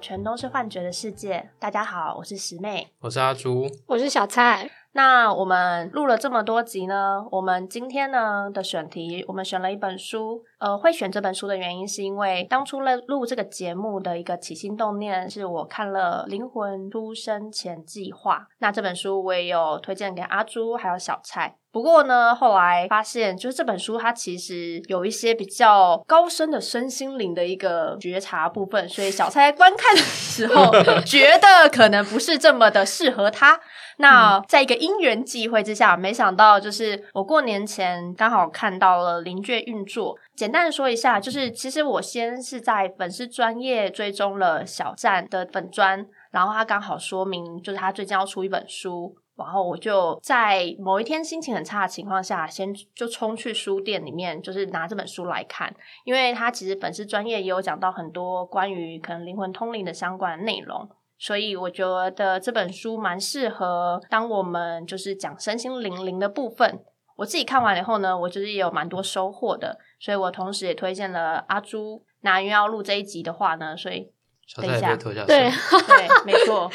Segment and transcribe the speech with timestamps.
[0.00, 1.50] 全都是幻觉的世界。
[1.58, 4.70] 大家好，我是石妹，我是阿朱，我是小蔡。
[4.92, 10.42] 那我们录了这么多集呢，我们今天呢的选题，我们选了一本书。
[10.58, 18.48] 呃，会选这本书的原因，是因为当初了录这个节目的一个起心动念，是我看了《灵魂出生前计划》。
[18.58, 21.56] 那这本书我也有推荐给阿朱还有小蔡。
[21.70, 30.72] 不过呢，后来发现，就是这本书它其实有一些比较高深的身心灵的一个觉察部分，所以小蔡在观看的时候
[31.04, 33.60] 觉得可能不是这么的适合他。
[33.98, 40.16] 那在一个因缘际会之下，没想到就是我过年前刚好看到了灵卷运作。
[40.36, 55.72] 简单的说一下，就是其实我先是在粉丝专业追踪了小站的粉专，然后他刚好说明就是他最近要出一本书，然后我就在某一天心情很差的情况下，先就冲去书店里面，就是拿这本书来看，
[56.04, 66.80] 因为它其实粉丝专业也有讲到很多关于可能灵魂通灵的相关的内容，所以我觉得这本书蛮适合当我们就是讲身心灵灵的部分。
[67.16, 72.04] 我自己看完以后呢，我就是也有蛮多收获的，所以我同时也推荐了阿朱。
[72.20, 74.12] 那因为要录这一集的话呢，所以
[74.56, 76.70] 等一下，对对，没错。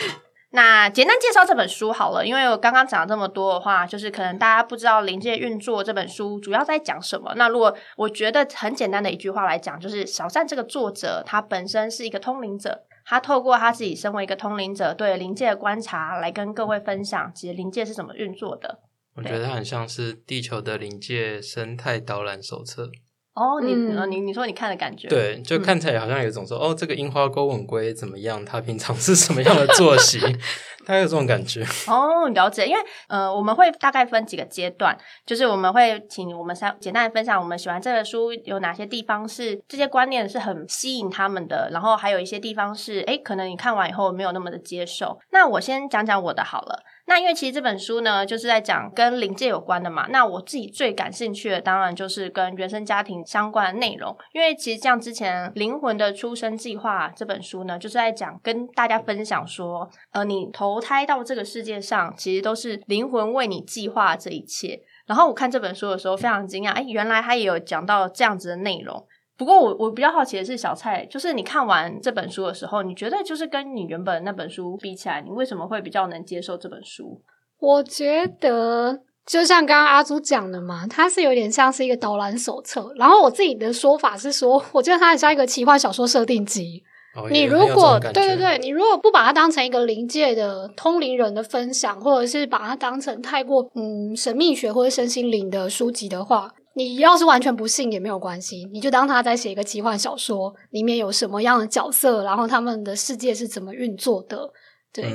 [0.55, 7.33] 那简单介绍这本书好了，因为我刚刚讲了这么多的话，就是可能大家不知道《临界运作》这本书主要在讲什么。
[7.35, 18.81] 那如果我觉得很简单的一句话来讲，就是小站这个作者他本身是一个通灵者，他透过他自己身为一个通灵者对临界的观察，来跟各位分享其实临界是怎么运作的。
[19.15, 22.91] 我觉得它很像是地球的临界生态导览手册。
[23.33, 28.45] 哦，你你你说你看的感觉，对，就看起来好像有一种说，哦，这个樱花钩吻龟怎么样？
[28.45, 30.19] 它平常是什么样的作息？
[30.85, 31.65] 它有这种感觉。
[31.87, 32.67] 哦，了解。
[32.67, 34.95] 因为呃，我们会大概分几个阶段，
[35.25, 45.17] 就是我们会请我们三简单的分享我们喜欢这个书有哪些地方是这些观念是很吸引他们的，然后还有一些地方是哎，可能你看完以后没有那么的接受。
[45.31, 46.83] 那我先讲讲我的好了。
[47.05, 50.07] 那因为其实这本书呢，就是在讲跟灵界有关的嘛。
[50.09, 54.15] 那我自己最感兴趣的，当然就是跟原生家庭相关的内容。
[54.31, 64.79] 因为其实像之前《灵魂的出生计划》这本书呢，就是在讲跟大家分享说，呃，你投胎到这个世界上，其实都是灵魂为你计划这一切。
[65.05, 69.05] 然后我看这本书的时候，非常惊讶，哎，原来他也有讲到这样子的内容。
[69.43, 77.21] 不过我我比较好奇的是，小蔡，就是你看完这本书的时候，你觉得就是跟你原本那本书比起来，你为什么会比较能接受这本书？
[77.59, 82.93] 我觉得就像刚刚阿朱讲的嘛，它是有点像是一个导览手册。
[82.95, 86.81] 然后我自己的说法是说，我觉得它很像一个奇幻小说设定集。
[87.29, 96.49] 你如果对对对，你如果不把它当成一个临界的通灵人的分享，或者是把它当成太过嗯神秘学或者身心灵的书籍的话。
[96.75, 104.51] 你要是完全不信也没有关系，你就当他在写一个奇幻小说，里面有什么样的角色，然后他们的世界是怎么运作的，
[104.91, 105.05] 对。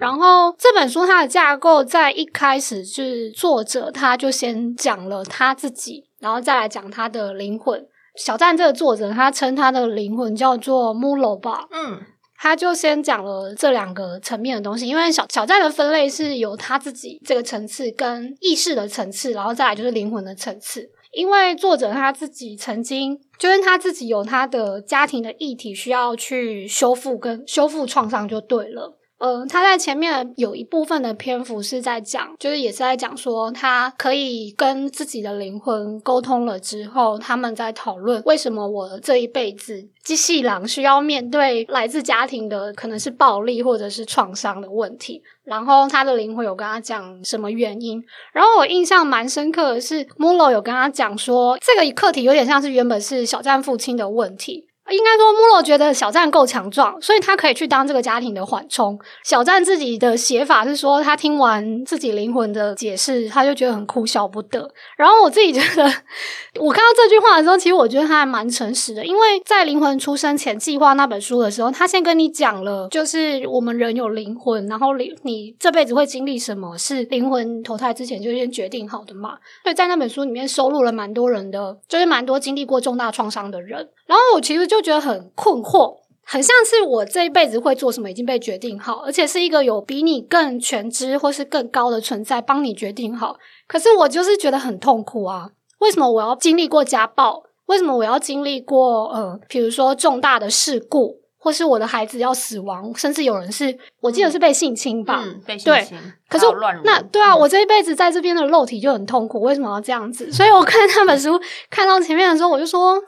[0.00, 7.86] 然后这本书它的架构在一开始是作者他就先讲了他自己，然后再来讲他的灵魂。
[8.16, 12.00] 小站这个作者他称他的灵魂叫做 Mulo 吧，嗯，
[12.36, 20.90] 他就先讲了这两个层面的东西，因为小小站的分类是有他自己这个层次跟意识的层次，然后再来就是灵魂的层次。
[21.16, 28.98] 因为作者他自己曾经，就是他自己有他的家庭的议题需要去修复跟修复创伤就对了。
[29.18, 45.22] 嗯，他在前面有一部分的篇幅是在讲，就是也是在讲说，他可以跟自己的灵魂沟通了之后，他们在讨论为什么我这一辈子机器狼需要面对来自家庭的可能是暴力或者是创伤的问题。
[45.44, 48.02] 然后他的灵魂有跟他讲什么原因？
[48.34, 54.66] 然后我印象蛮深刻的是，Mulo 有跟他讲说，这个课题有点像是原本是小站父亲的问题。
[54.90, 58.98] 应该说，穆洛觉得小站够强壮，所以他可以去当这个家庭的缓冲。
[59.24, 64.70] 小站自己的写法是说，他听完自己灵魂的解释，他就觉得很哭笑不得。
[64.96, 65.82] 然后我自己觉得，
[66.60, 79.36] 我看到这句话的时候，其实我觉得他还蛮诚实的，因为在《灵魂出生前计划》那本书的时候，他先跟你讲了，就是我们人有灵魂，然后灵你这辈子会经历什么，是灵魂投胎之前就先决定好的嘛。
[79.64, 83.88] 所以在那本书里面收录了蛮多人的，就是蛮多经历过重大创伤的人。
[84.06, 84.76] 然后我其实就。
[84.86, 93.36] 觉得很困惑，很像是我这一辈子会做什么已经被决定好，而且是一个有比你更全知或是更高的存在帮你决定好。
[93.66, 95.48] 可是我就是觉得很痛苦啊！
[95.80, 97.42] 为什么我要经历过家暴？
[97.66, 105.24] 为什么我要经历过呃，比如说重大的事故，或是我的孩子要死亡，甚至有人是我记得是被性侵吧？
[105.44, 105.98] 被性侵。
[106.28, 106.46] 可是
[106.84, 110.30] 那对啊，我这一辈子在这边的肉体就很痛苦，为什么要这样子？
[110.30, 113.02] 所以我看那本书看到前面的时候，我就说。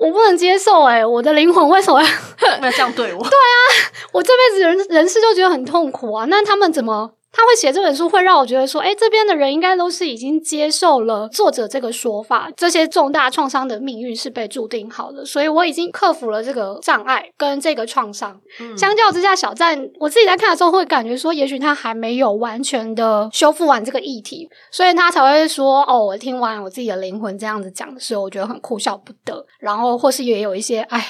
[0.00, 2.08] 我不能接受哎，我的灵魂为什么要
[2.72, 3.20] 这样对我？
[3.22, 3.56] 对啊，
[4.12, 7.12] 我这辈子人人事就觉得很痛苦啊，那他们怎么？
[7.32, 18.40] 他会写这本书，会让我觉得说，哎，这边的人应该都是已经接受了作者这个说法，这些重大创伤的命运是被注定好的，所以我已经克服了这个障碍跟这个创伤。
[18.76, 31.06] 相较之下，小赞我自己在看的时候会感觉说，也许他还没有完全的修复完这个议题，所以他才会说，哦，我听完我自己的灵魂这样子讲的时候，我觉得很哭笑不得，然后或是也有一些，哎。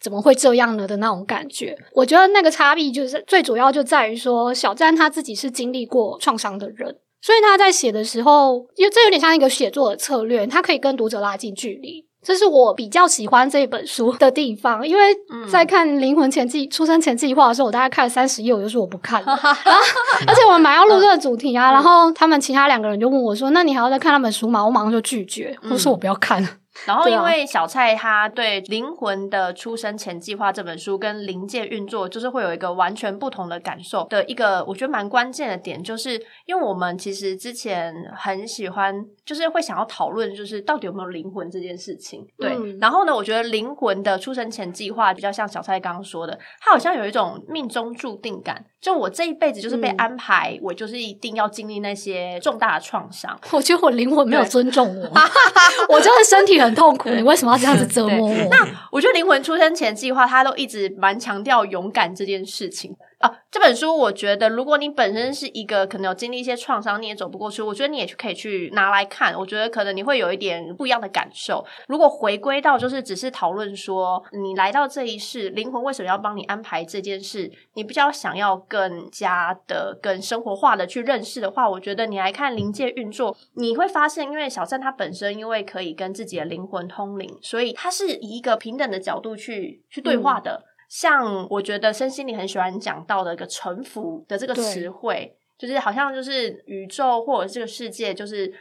[0.00, 1.76] 怎么会这样呢的那种感觉？
[1.92, 12.06] 我觉得那个差异就是最主要就在于说，小詹他自己是经历过创伤的人，所以他在写的时候，因为这有点像一个写作的策略，他可以跟读者拉近距离。
[12.22, 15.02] 这是我比较喜欢这本书的地方，因为
[15.50, 19.32] 在看《灵魂前计出生前计划》的时候，我大概看了三十页，我就说我不看了。
[20.28, 26.48] 而且我们马上录这个主题啊，然后他们其他两个人就问我说：“那你还要再看那本书吗？”我马上就拒绝，我说我不要看了。
[26.86, 36.14] 然后，因为小蔡他对《灵魂的出生前计划》这本书跟灵界运作，就是会有一个完全不同的感受的一个，我觉得蛮关键的点，就是
[36.46, 42.26] 因为我们其实之前很喜欢，就是会想要讨论，就是到底有没有灵魂这件事情。
[42.38, 42.56] 对。
[42.80, 53.38] 然后呢，我觉得《灵魂的出生前计划》比较像小蔡刚刚说的，它好像有一种命中注定感，就我这一辈子就是被安排，我就是一定要经历那些重大的创伤。
[53.52, 55.12] 我觉得我灵魂没有尊重我，
[55.90, 56.70] 我就是身体很。
[56.70, 58.34] 很痛苦，你为什么要这样子折磨我？
[58.48, 62.94] 那我觉得灵魂出生前计划，他都一直蛮强调勇敢这件事情。
[63.20, 69.38] 啊，这本书我觉得，如果你本身是一个可能有经历一些创伤，你也走不过去，我觉得你也可以去拿来看。
[69.38, 71.62] 我觉得可能你会有一点不一样的感受。
[71.86, 90.69] 如果回归到就是只是讨论说，你来到这一世，灵魂为什么要帮你安排这件事，你比较想要更加的、更生活化的去认识的话，我觉得你来看灵界运作，你会发现，因为小三他本身因为可以跟自己的灵魂通灵，所以它是以一个平等的角度去去对话的。
[90.90, 98.52] 像我觉得身心里很喜欢讲到的一个臣服的这个词汇，就是好像就是宇宙或者这个世界，就是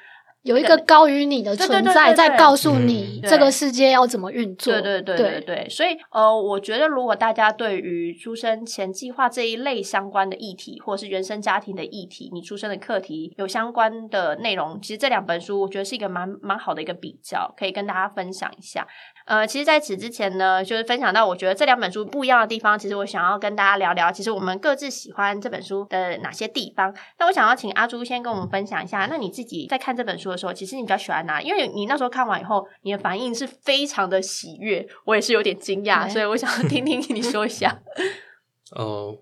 [0.43, 4.71] 有一个高于你的存在在告诉你这个世界要怎么运作。
[4.73, 18.87] 对对对对对，所以呃，我觉得如果大家对于出生前计划这一类相关的议题，或者是原生家庭的议题，你出生的课题有相关的内容，其实这两本书我觉得是一个蛮蛮好的一个比较，可以跟大家分享一下。
[19.29, 22.77] 呃，其实，在此之前呢，就是分享到我觉得这两本书不一样的地方。
[22.79, 26.91] 其实我想要跟大家聊聊，其实我们各自喜欢这本书的哪些地方。
[27.19, 29.05] 那我想要请阿朱先跟我们分享一下。
[29.07, 31.39] 那你自己在看这本书的时候，其实你比较喜欢哪？
[31.39, 37.79] 因为你那时候看完以后，你的反应是非常的喜悦，我也是有点惊讶，所以我想听听你说一下。
[38.75, 39.15] 哦。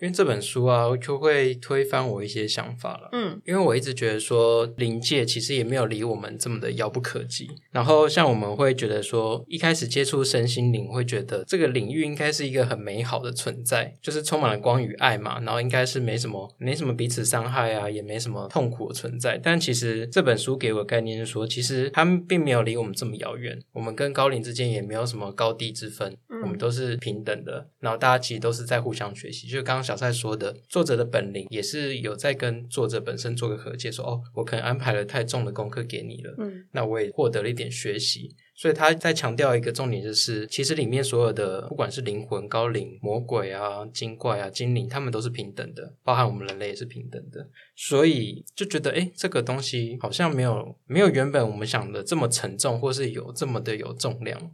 [0.00, 3.10] 因为这本书啊，就会推翻我一些想法了。
[3.12, 7.50] 嗯，因为我一直觉得说，灵界其实也没有离我们这么的遥不可及。
[7.70, 15.38] 然后，像我们会觉得说，一开始接触身心灵，会觉得这个领域应该是一个很美好的存在，就是充满了光与爱嘛。
[15.40, 19.36] 然后，应该是没什么、没什么彼此伤害啊，也没什么痛苦的存在。
[19.36, 23.60] 但其实这本书给我的概念是说，其实他们并没有离我们这么遥远。
[23.74, 27.68] 我们跟高龄之间也没有什么高低之分，我们都是平等的。
[27.80, 29.46] 然后，大家其实都是在互相学习。
[29.46, 29.84] 就刚刚。
[29.90, 47.44] 小蔡说的，作者的本领也是有在跟作者本身做个和解，说哦，我可能安排了太重的功课给你了，嗯，那我也获得了一点学习，所以他在强调一个重点，就是其实里面所有的，不管是灵魂、高灵、魔鬼啊、精怪啊、精灵，他们都是平等的，包含我们人类也是平等的，
[47.74, 54.52] 所以就觉得，哎，这个东西好像没有没有原本我们想的这么沉重，或是有这么的有重量。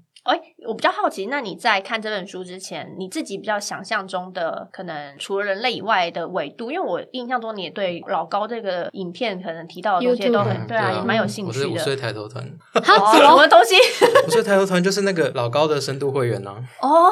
[0.67, 6.71] 哎，我比较好奇，那你在看这本书之前，你自己比较想象中的可能除了人类以外的维度？
[6.71, 11.69] 因为我印象中你也对老高这个影片可能提到的东西都很对啊，也蛮有兴趣的。
[11.69, 12.45] 五岁抬头团，
[12.85, 13.75] 好，什么东西？
[14.27, 16.55] 五岁抬头团就是那个老高的深度会员呢。
[16.81, 17.11] 哦，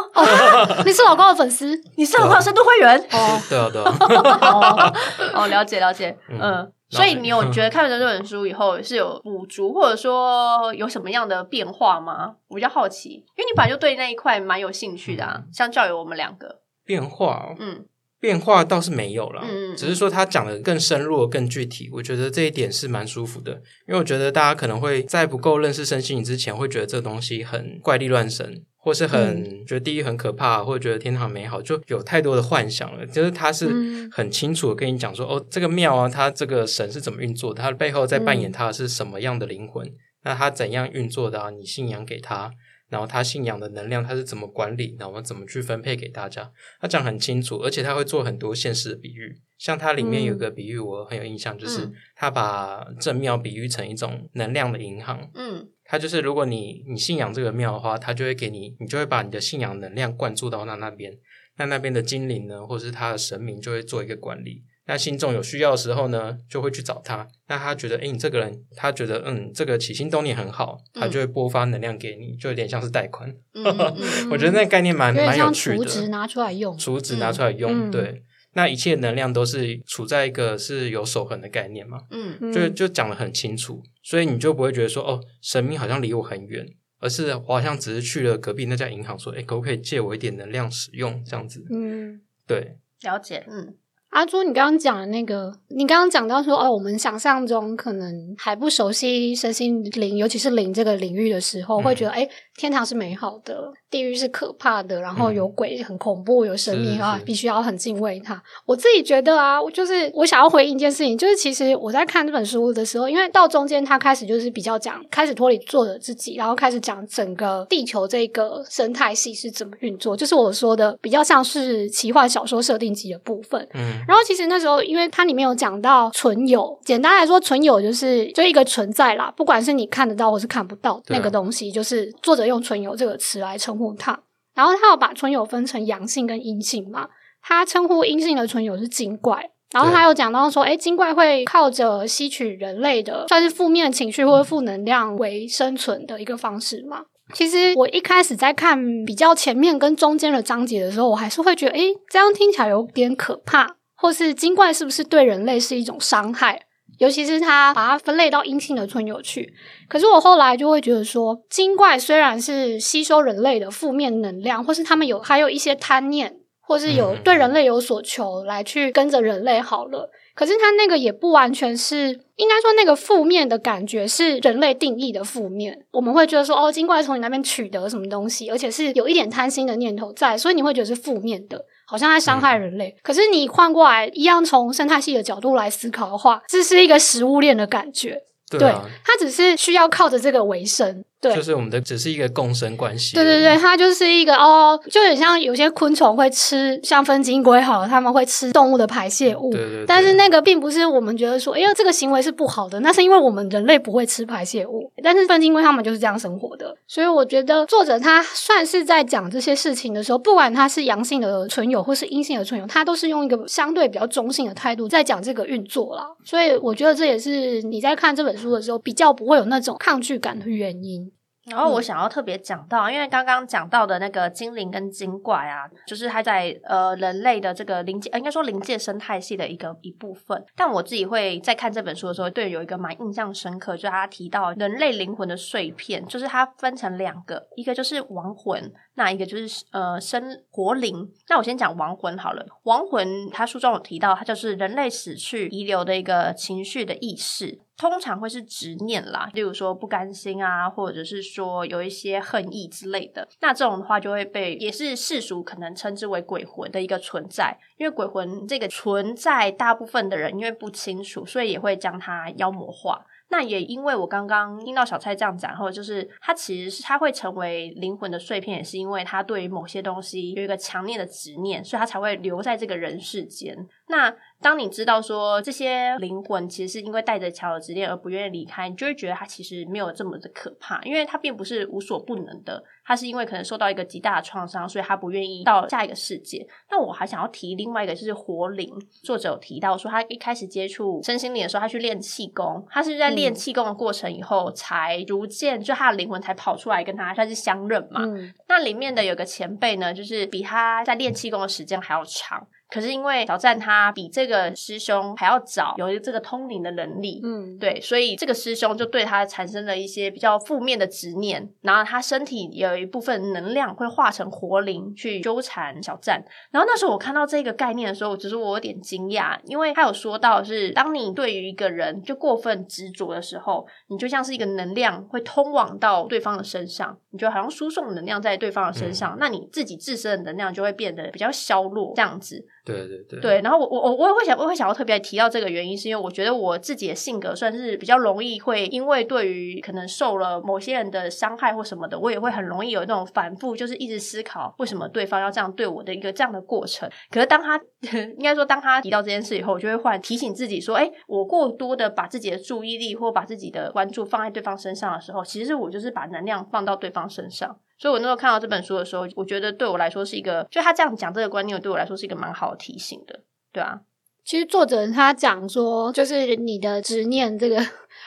[0.85, 1.81] 你是老高的粉丝？
[1.97, 2.99] 你是老高的深度会员？
[3.13, 4.93] 哦，对啊，对啊。
[5.35, 6.71] 哦， 了解了解，嗯。
[6.91, 12.37] 所以你有 觉得看完这本书以后是有补足，或者说有什么样的变化吗？
[12.49, 15.43] 我比较好奇，因为你本来就对那一块蛮有兴趣的啊。
[15.53, 17.85] 相较于我们两个变化，嗯，
[18.21, 21.89] 变化倒是没有了，嗯，只是说他讲的更深入、更具体。
[21.93, 23.53] 我觉得这一点是蛮舒服的，
[23.89, 28.65] 因为我觉得大家可能会在不够认识身心灵之前，会觉得这个东西很怪力乱神。
[28.85, 33.07] 或是很觉得地狱很可怕，或者觉得天堂美好，就有太多的幻想了。
[33.07, 33.67] 就是他是
[34.13, 39.91] 很清楚的跟你讲说，哦，这个庙啊，它这个神是怎么运作的，它的背后在扮演它是什么样的灵魂，
[40.25, 41.49] 那它怎样运作的啊？
[41.49, 42.51] 你信仰给他。
[42.89, 44.97] 然后他信仰的能量他是怎么管理？
[44.99, 46.51] 然后怎么去分配给大家？
[46.81, 49.41] 他讲很清楚，而且他会做很多现实的比喻。
[49.59, 55.31] 像他里面有个比喻，我很有印象，就是他把正庙比喻成一种能量的银行。
[55.35, 61.17] 嗯，他就是如果你你信仰这个庙的话，他就会给你，你就会把你的信仰能量灌注到那那边，
[61.57, 64.65] 那那边的精灵呢，或者是他的神明就会做一个管理。
[64.87, 67.27] 那信众有需要的时候呢，就会去找他。
[67.49, 73.35] 那他觉得，哎，你这个人，他觉得，嗯，这个起心动念很好，他就会播发能量给你，就有点像是贷款。
[74.31, 75.77] 我觉得那概念蛮蛮有趣的。
[75.77, 78.23] 储值拿出来用，储值拿出来用，对。
[78.57, 82.03] 那一切能量都是处在一个是有守恒的概念嘛？
[82.11, 86.65] 嗯，就就讲的很清楚，所以你就不会觉得说，哦，神明好像离我很远，
[87.01, 91.25] 而是我好像只是去了隔壁那家银行，说，哎，可不可以借我一点能量使用？
[91.25, 91.65] 这样子。
[91.71, 93.75] 嗯，对，了解，嗯。
[94.15, 108.41] 阿朱，你刚刚讲的那个，你刚刚讲到说，哦，我们想象中可能还不熟悉身心灵，尤其是灵这个领域的时候，会觉得，哎，天堂是美好的，地狱是可怕的，然后有鬼很恐怖，有神秘啊，必须要很敬畏它。
[108.65, 123.99] 我自己觉得啊，我就是我想要回应一件事情，就是其实我在看这本书的时候，因为到中间他开始就是比较讲，开始脱离作者自己，然后开始讲整个地球这个生态系是怎么运作，就是我说的比较像是奇幻小说设定集的部分，嗯。
[124.07, 134.21] 然后其实那时候，因为它里面有讲到存有，简单来说，存有就是就一个存在啦，不管是你看得到或是看不到那个东西，就是作者用存有这个词来称呼它。
[134.55, 137.09] 然后他要把存有分成阳性跟阴性嘛，
[137.43, 139.51] 他称呼阴性的存有是精怪。
[139.73, 147.07] 然后他有讲到说，哎，精怪会靠着吸取人类的算是负面情绪或者负能量为生存的一个方式嘛。
[147.33, 153.77] 其实我一开始在看比较前面跟中间的章节的时候，我还是会觉得，哎，这样听起来有点可怕。
[153.97, 156.61] 或是精怪是不是对人类是一种伤害？
[156.99, 159.53] 尤其是他把它分类到阴性的村有去。
[159.89, 170.11] 可是我后来就会觉得说，精怪虽然是吸收人类的负面能量，或是他们有还有一些贪念，或是有对人类有所求来去跟着人类好了。
[170.35, 175.87] 可是他那个也不完全是，应该说那个负面的感觉是人类定义的负面。
[175.93, 181.65] 我们会觉得说，哦，精怪从你那边取得什么东西，而且是有一点贪心的念头在，所以你会觉得是负面的。
[181.95, 188.21] 好像在伤害人类，可是你换过来，一样从生态系的角度来思考的话，这是一个食物链的感觉。
[188.51, 188.75] 对，
[189.05, 191.05] 它只是需要靠着这个为生。
[191.25, 193.15] 对，就是我们的只是一个共生关系。
[193.15, 199.51] 对对对，它就是一个哦，就很像有些昆虫会吃，像分金龟好了，他们会吃动物的排泄物。
[199.51, 199.85] 对对。
[199.87, 204.93] 但是那个并不是我们觉得说，哎呀，这个行为是不好的，那是因为我们人类不会吃排泄物。
[205.03, 216.07] 但是分金龟他们就是这样生活的，所以我觉得作者他算是在讲这些事情的时候，不管他是阳性的存有或是阴性的存有，他都是用一个相对比较中性的态度在讲这个运作啦。
[216.25, 221.11] 所以我觉得这也是你在看这本书的时候比较不会有那种抗拒感的原因。
[221.51, 230.43] 然后我想要特别讲到，因为刚刚讲到的那个精灵跟精怪啊，就是它在呃人类的这个灵界，应该说灵界生态系的一个一部分。
[230.57, 238.73] 但我自己会在看这本书的时候，对有一个蛮印象深刻，就是他提到人类灵魂的碎片，就是它分成两个，一个就是亡魂。
[238.97, 242.47] 那一个就是呃生活灵，那我先讲亡魂好了。
[242.63, 253.29] 亡魂，他书中有提到，它就是人类死去遗留的一个情绪的意识，通常会是执念啦，例如说不甘心啊，或者是说有一些恨意之类的。
[253.41, 263.05] 那这种的话，就会被也是世俗可能称之为鬼魂的一个存在，因为鬼魂这个存在，大部分的人因为不清楚，所以也会将它妖魔化。
[263.31, 273.57] 那也因为我刚刚听到小蔡这样讲，或者就是他其实是他会成为灵魂的碎片，也是因为他对于某些东西有一个强烈的执念，所以他才会留在这个人世间。
[273.89, 274.15] 那
[274.45, 282.63] 当你知道说这些灵魂其实是因为带着强的执念而不愿意离开，你就会觉得他其实没有这么的可怕，因为他并不是无所不能的。
[282.85, 286.47] 他是因为可能受到一个极大的创伤，所以他不愿意到下一个世界。
[286.71, 288.71] 那我还想要提另外一个，就是活灵。
[289.03, 298.03] 作者有提到说，他一开始接触身心灵的时候，他去练气功，他是在练气功的过程以后，才逐渐就他的灵魂才跑出来跟他算是相认嘛。
[298.47, 302.47] 那里面的有个前辈呢，就是比他在练气功的时间还要长。
[302.75, 316.21] 可是因为小赞他比这个师兄还要早有这个通灵的能力，嗯，对，所以这个师兄就对他产生了一些比较负面的执念，然后他身体有一部分能量会化成活灵去纠缠小赞。
[316.51, 332.45] 然后那时候我看到这个概念的时候，只是我有点惊讶，因为他有说到是当你对于一个人就过分执着的时候，你就像是一个能量会通往到对方的身上，你就好像输送能量在对方的身上，那你自己自身的能量就会变得比较消弱这样子。
[332.65, 333.41] 对对对，对。
[333.43, 346.89] 然后我我我我也会想，我会想要特别提到这个原因，是因为我觉得我自己的性格算是比较容易会，因为对于可能受了某些人的伤害或什么的，我也会很容易有那种反复，就是一直思考为什么对方要这样对我的一个这样的过程。
[347.11, 347.61] 可是当他
[348.17, 357.59] 应该说，当他提到这件事以后，我就会换提醒自己说，哎，我过多的把自己的注意力或把自己的关注放在对方身上的时候，其实我就是把能量放到对方身上。
[357.85, 363.21] 所以我那时候看到这本书的时候，我觉得对我来说是一个，就他这样讲这个观念，对我来说是一个蛮好的提醒的，
[363.53, 363.81] 对啊。
[364.25, 367.63] 其实作者他讲说，就是你的执念这个。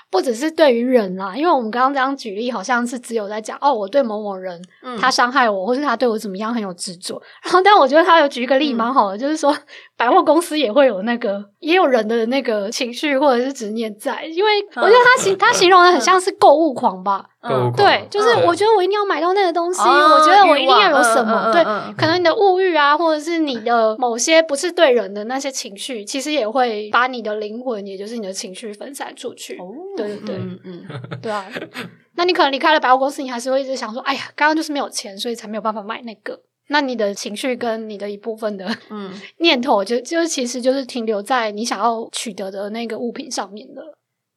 [0.10, 4.62] 不只是对于人啦，因为我们刚刚这样举例，好像是只有在讲哦，我对某某人
[5.00, 7.22] 他伤害我，或是他对我怎么样很有执着。
[7.44, 9.56] 然后，但我觉得他有举一个例蛮好的，就是说
[9.98, 17.26] 百货公司也会有那个也有人的那个情绪或者是执念在，因为我觉得他形他形容的很像是购物狂吧。
[17.42, 21.50] 嗯对，就是我觉得我一定要买到那个东西，我觉得我一定要有什么。
[21.52, 21.64] 对，
[21.98, 29.58] 可能你的物欲啊，或者是你的某些不是对人的那些情绪，其实也会把你的灵魂，也就是你的情绪分散出去。
[29.96, 30.86] 对对对，嗯嗯，
[31.22, 31.46] 对啊。
[32.16, 36.42] 那你可能离开了百货公司，你还是会一直想说，哎呀，刚刚就是没有钱，所以才没有办法买那个。
[36.70, 43.82] 那你的情绪跟你的一部分的嗯 念头，就就其实就是停留在你想要取得的那个物品上面的。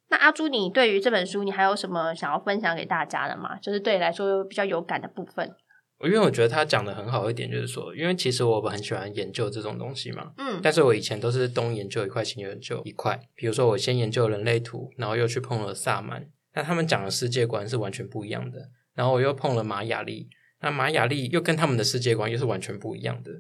[0.08, 3.56] 那阿朱，你对于这本书，你还有什么想要分享给大家的吗？
[3.60, 5.54] 就是对你来说比较有感的部分。
[6.02, 13.20] 因为我觉得他讲的很好一点，就是说，因为其实我很喜欢研究这种东西嘛，嗯，但是我以前都是东研究一块，西研究一块。
[13.34, 18.70] 比如说，我先研究人类图，然后又去碰了萨满，那他们讲的世界观是完全不一样的。
[18.94, 23.30] 然后我又碰了玛雅历，那玛雅历又跟他们的世界观又是完全不一样的。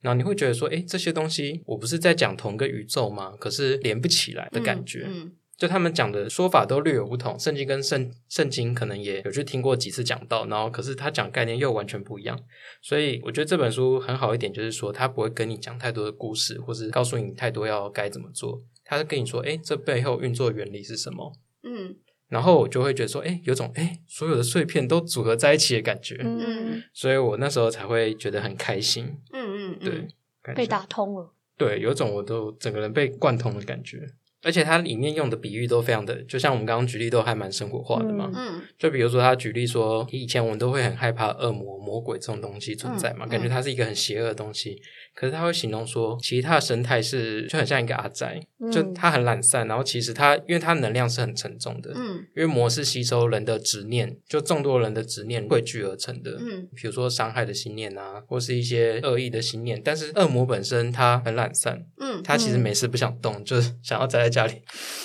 [0.00, 3.34] 然后你会觉得说，哎，这些东西我不是在讲同个宇宙吗？
[3.38, 5.06] 可是连不起来的感觉。
[5.08, 12.40] 嗯就他们讲的说法都略有不同，圣经跟圣圣经可能也有去听过几次讲到，然后可是他讲概念又完全不一样，
[12.80, 21.30] 所以我觉得这本书很好一点，就是说他不会跟你讲太多的故事，或是告诉你太多要该怎么做，他是跟你说，哎，这背后运作原理是什么？
[21.62, 21.94] 嗯，
[22.30, 34.06] 然后我就会觉得说，哎，有种哎，所有的碎片都组合在一起的感觉，嗯，所以我那时候才会觉得很开心，嗯嗯，对，被打通了，对，有种我都整个人被贯通的感觉。
[34.42, 38.30] 而且它里面用的比喻都非常的，就像我们刚刚举例都还蛮生活化的嘛。
[38.34, 44.80] 嗯，就比如说他举例说，以前我们都会很害怕恶魔、魔鬼这种东西存在嘛，感觉它是一个很邪恶的东西。
[45.12, 48.40] 可是他会形容说，其实他的神态是就很像一个阿宅，
[48.72, 64.54] 就他很懒散，然后其实他因为他能量是很沉重的，嗯，因为魔是吸收人的执念，就众多人的执念汇聚而成的，嗯，比如说伤害的心念啊，或是一些恶意的心念，但是恶魔本身他很懒散，嗯，他其实没事不想动，就是想要宅在家里，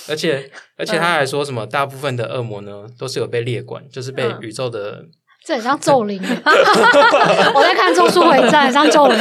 [0.08, 5.06] 而且而且他还说什么，大部分的恶魔呢都是有被列管，就是被宇宙的。
[5.46, 6.20] 这很像咒灵
[7.54, 9.18] 我在看《咒术回战》，很像咒灵，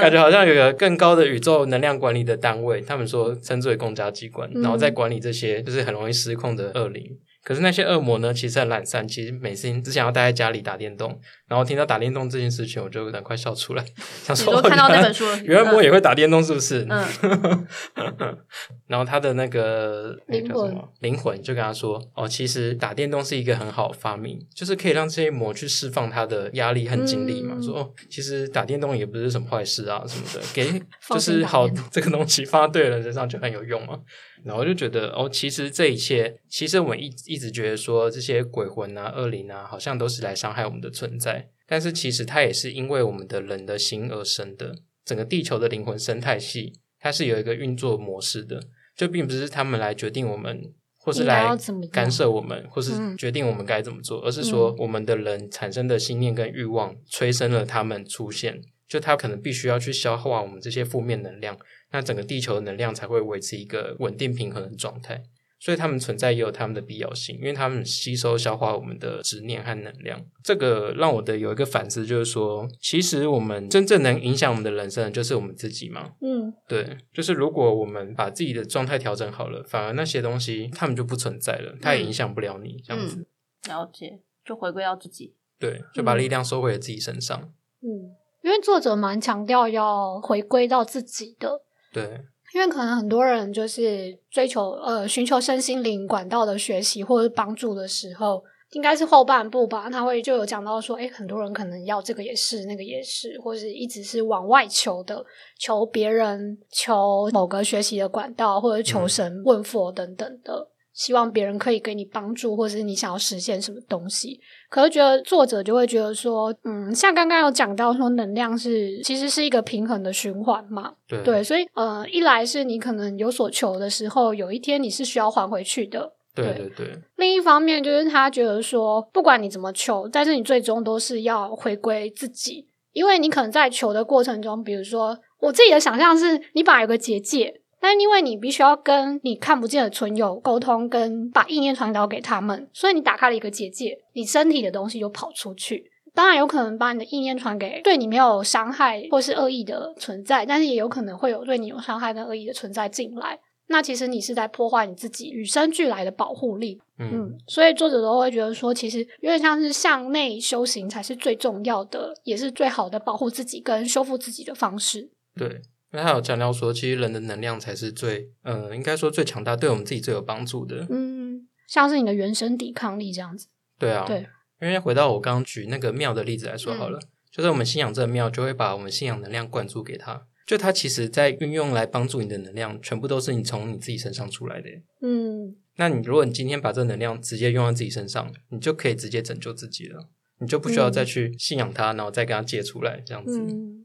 [0.00, 7.04] 感觉好像有个更高的宇宙能量管理的单位，他们说称之为公家机关，然后在管理这些就是很容易失控的恶灵。
[7.44, 11.20] 可是那些恶魔呢，其实很懒散，其实每次只想要待在家里打电动。
[11.46, 13.84] 然后听到打电动这件事情，我就有点快笑出来，
[14.24, 16.86] 想说看到那本书，原来魔也会打电动，是不是？
[16.88, 17.66] 嗯。
[18.86, 27.60] 然后他的那个灵魂，灵魂就跟他说：“哦，其实打电动是一个很好的发明，就是可以让这些魔去释放他的压力和精力嘛。
[27.60, 30.80] 说哦，其实打电动也不是什么坏事啊，什么的，给
[31.10, 33.98] 就是好这个东西发对了人身上就很有用嘛。”
[34.44, 41.43] 然后就觉得，哦，其实这一切，其实我们一一直觉得说，这些鬼魂啊、恶灵啊，好像都是来伤害我们的存在。
[41.66, 44.76] 但是其实它也是因为我们的人的心而生的。
[45.04, 48.62] 整个地球的灵魂生态系，它是有一个运作模式的，
[48.96, 51.54] 就并不是他们来决定我们，或是来
[51.92, 58.62] 干涉我们，或是决定我们该怎么做，而是说我们的人产生的信念跟欲望催生了他们出现。
[58.86, 61.58] 就他可能必须要去消化我们这些负面能量。
[61.90, 65.22] 那整个地球的能量才会维持一个稳定平衡的状态，
[65.64, 70.22] 所以他们存在也有他们的必要性，因为他们吸收消化我们的执念和能量。
[70.42, 76.10] 这个让我的有一个反思，就是说，其实我们真正能影响我们的人生，就是我们自己嘛。
[76.20, 82.76] 嗯，对，就是如果我们把自己的状态调整好了，反而那些东西他们就不存在了，它也影响不了你。
[82.84, 83.26] 这样子，
[83.66, 87.40] 了解，就回归到自己，对，就把力量收回了自己身上。
[87.80, 91.62] 嗯，因为作者蛮强调要回归到自己的。
[91.90, 92.20] 对，
[92.54, 98.40] 因为可能很多人就是追求呃寻求身心灵管道的学习或者帮助的时候，
[98.70, 99.90] 应该是后半部吧。
[99.90, 105.24] 他会就有讲到说，哎，很多人可能要这个也是，那个也是，或是一直是往外求的，
[105.58, 110.68] 求别人，求某个学习的管道，或者求神问佛等等的。
[110.94, 114.40] 希望别人可以给你帮助，或者是你想要实现什么东西。
[114.70, 120.92] 可是觉得作者就会觉得说，嗯，像刚刚有讲到说，能量是其实是一个平衡的循环嘛。
[121.24, 126.12] 对，所以呃，一来是你可能有所求的时候，有一天你是需要还回去的。
[126.34, 126.96] 对对对。
[127.16, 137.62] 另一方面就是他觉得说，不管你怎么求，但是你最终都是要回归自己，因为你可能在求的过程中，比如说我自己的想象是，你本来有个结界。
[137.84, 145.92] 但因为你必须要跟你看不见的存有沟通，跟把意念传导给他们，所以你打开了一个结界，你身体的东西就跑出去。
[146.14, 153.38] 当然有可能把你的意念传给对你没有伤害或是恶意的存在，但是也有可能会有对你有伤害跟恶意的存在进来。
[153.66, 156.80] 那其实你是在破坏你自己与生俱来的保护力。
[156.98, 165.10] 嗯，所以作者都会觉得说，其实有点像是向内修行才是最重要的，也是最好的保护自己跟修复自己的方式。
[165.36, 165.60] 对。
[165.94, 170.84] 因为他有强调说，其实人的能量才是最，呃，应该说最强大，对我们自己最有帮助的。
[170.90, 173.46] 嗯，像是你的原生抵抗力这样子。
[173.78, 174.26] 对啊，对。
[174.60, 176.98] 因为回到我刚刚举那个庙的例子来说好了，
[177.30, 184.68] 就是我们信仰这个庙，就会把我们信仰能量灌注给他，就他其实在运用来帮助你的能量，全部都是你从你自己身上出来的。
[185.00, 190.08] 嗯，那你如果你今天把这能量直接用在自己身上，你就可以直接拯救自己了。
[190.44, 193.40] 你就不需要再去信仰他，然后再跟他借出来这样子，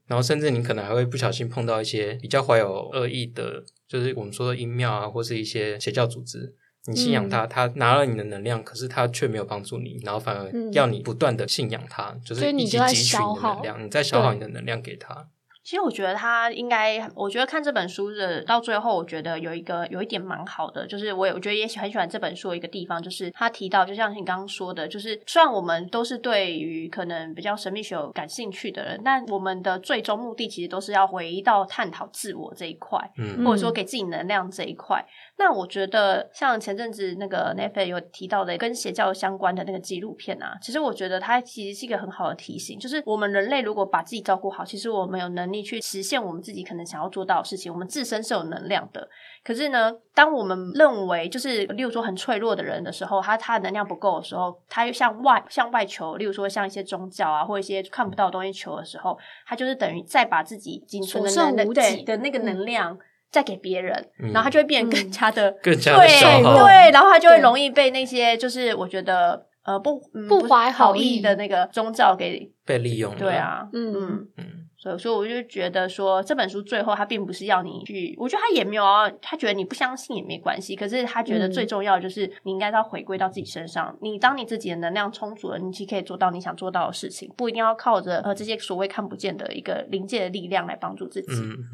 [0.05, 6.53] 然后甚至你可能还会不小心碰到一些比较怀有恶意的，就是我们说的阴庙啊，或是一些邪教组织。
[6.87, 15.27] 你信仰他，他拿了你的能量，可是他却没有帮助你，然后反而要你不断的信仰他，就是以及汲取你的能量，你再消耗你的能量给他。
[15.69, 35.05] 其实我觉得他应该，我觉得看这本书的到最后，我觉得有一个有一点蛮好的，就是我也我觉得也很喜欢这本书的一个地方，就是他提到，就像你刚刚说的，就是虽然我们都是对于可能比较神秘学有感兴趣的人，但我们的最终目的其实都是要回到探讨自我这一块，嗯，或者说给自己能量这一块。
[35.37, 47.71] 那我觉得像前阵子那个 Netflix 有提到的跟邪教相关的那个纪录片啊，其实我觉得它其实是一个很好的提醒，就是我们人类如果把自己照顾好，其实我们有能力去实现我们自己可能想要做到的事情。
[47.71, 49.07] 我们自身是有能量的，
[49.43, 62.97] 可是呢，当我们认为就是例如说很脆弱的人的时候，他他的能量不够的时候，他又向外向外求，例如说像一些宗教啊或一些看不到的东西求的时候，他就是等于再把自己仅存的能对的那个能量。
[63.31, 73.15] 再给别人，然后他就会变得更加的 更加对对，然后他就会容易被那些就是我觉得呃不不怀好意的那个宗教给被利用。
[73.17, 74.45] 对啊，嗯嗯嗯，
[74.79, 83.93] 所以所以我就觉得说这本书最后他并不是要你去，我觉得他也没有要他觉得你不相信也没关系，可是他觉得最重要的就是你应该要回归到自己身上。
[84.01, 91.27] 你当你自己的能量充足了，你其实可以做到你想做到的事情，不一定要靠着呃这些所谓看不见的一个临界的力量来帮助自己。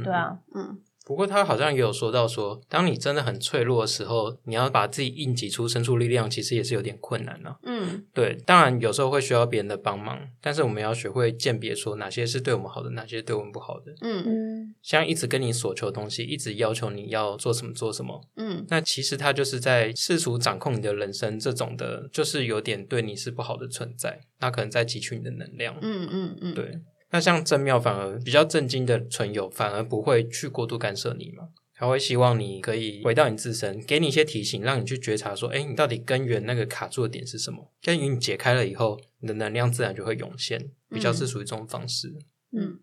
[0.04, 0.80] 对啊，嗯。
[1.06, 7.60] 不过他好像也有说到说，当你真的很脆弱的时候，你要把自己硬挤出、生出力量，其实也是有点困难了。
[7.62, 13.94] 嗯，对，当然有时候会需要别人的帮忙，但是我们要学会鉴别，说哪些是对我们好的，哪些对我们不好的。
[14.02, 25.78] 嗯嗯，像一直跟你索求的东西，一直要求你要做什么做什么，嗯，那其实他就是在试图掌控你的人生，这种的，就是有点对你是不好的存在，他可能在汲取你的能量。
[25.82, 26.80] 嗯嗯嗯，对。
[27.16, 31.48] 那像正庙反而比较正经的存有，反而不会去过度干涉你嘛？
[31.74, 37.72] 他会希望你可以回到你自身，给你一些提醒，让你去觉察说，哎，你到底根源那个卡住的点是什么？
[37.82, 42.14] 根源你解开了以后，你的能量自然就会涌现，比较是属于这种方式。
[42.52, 42.80] 嗯，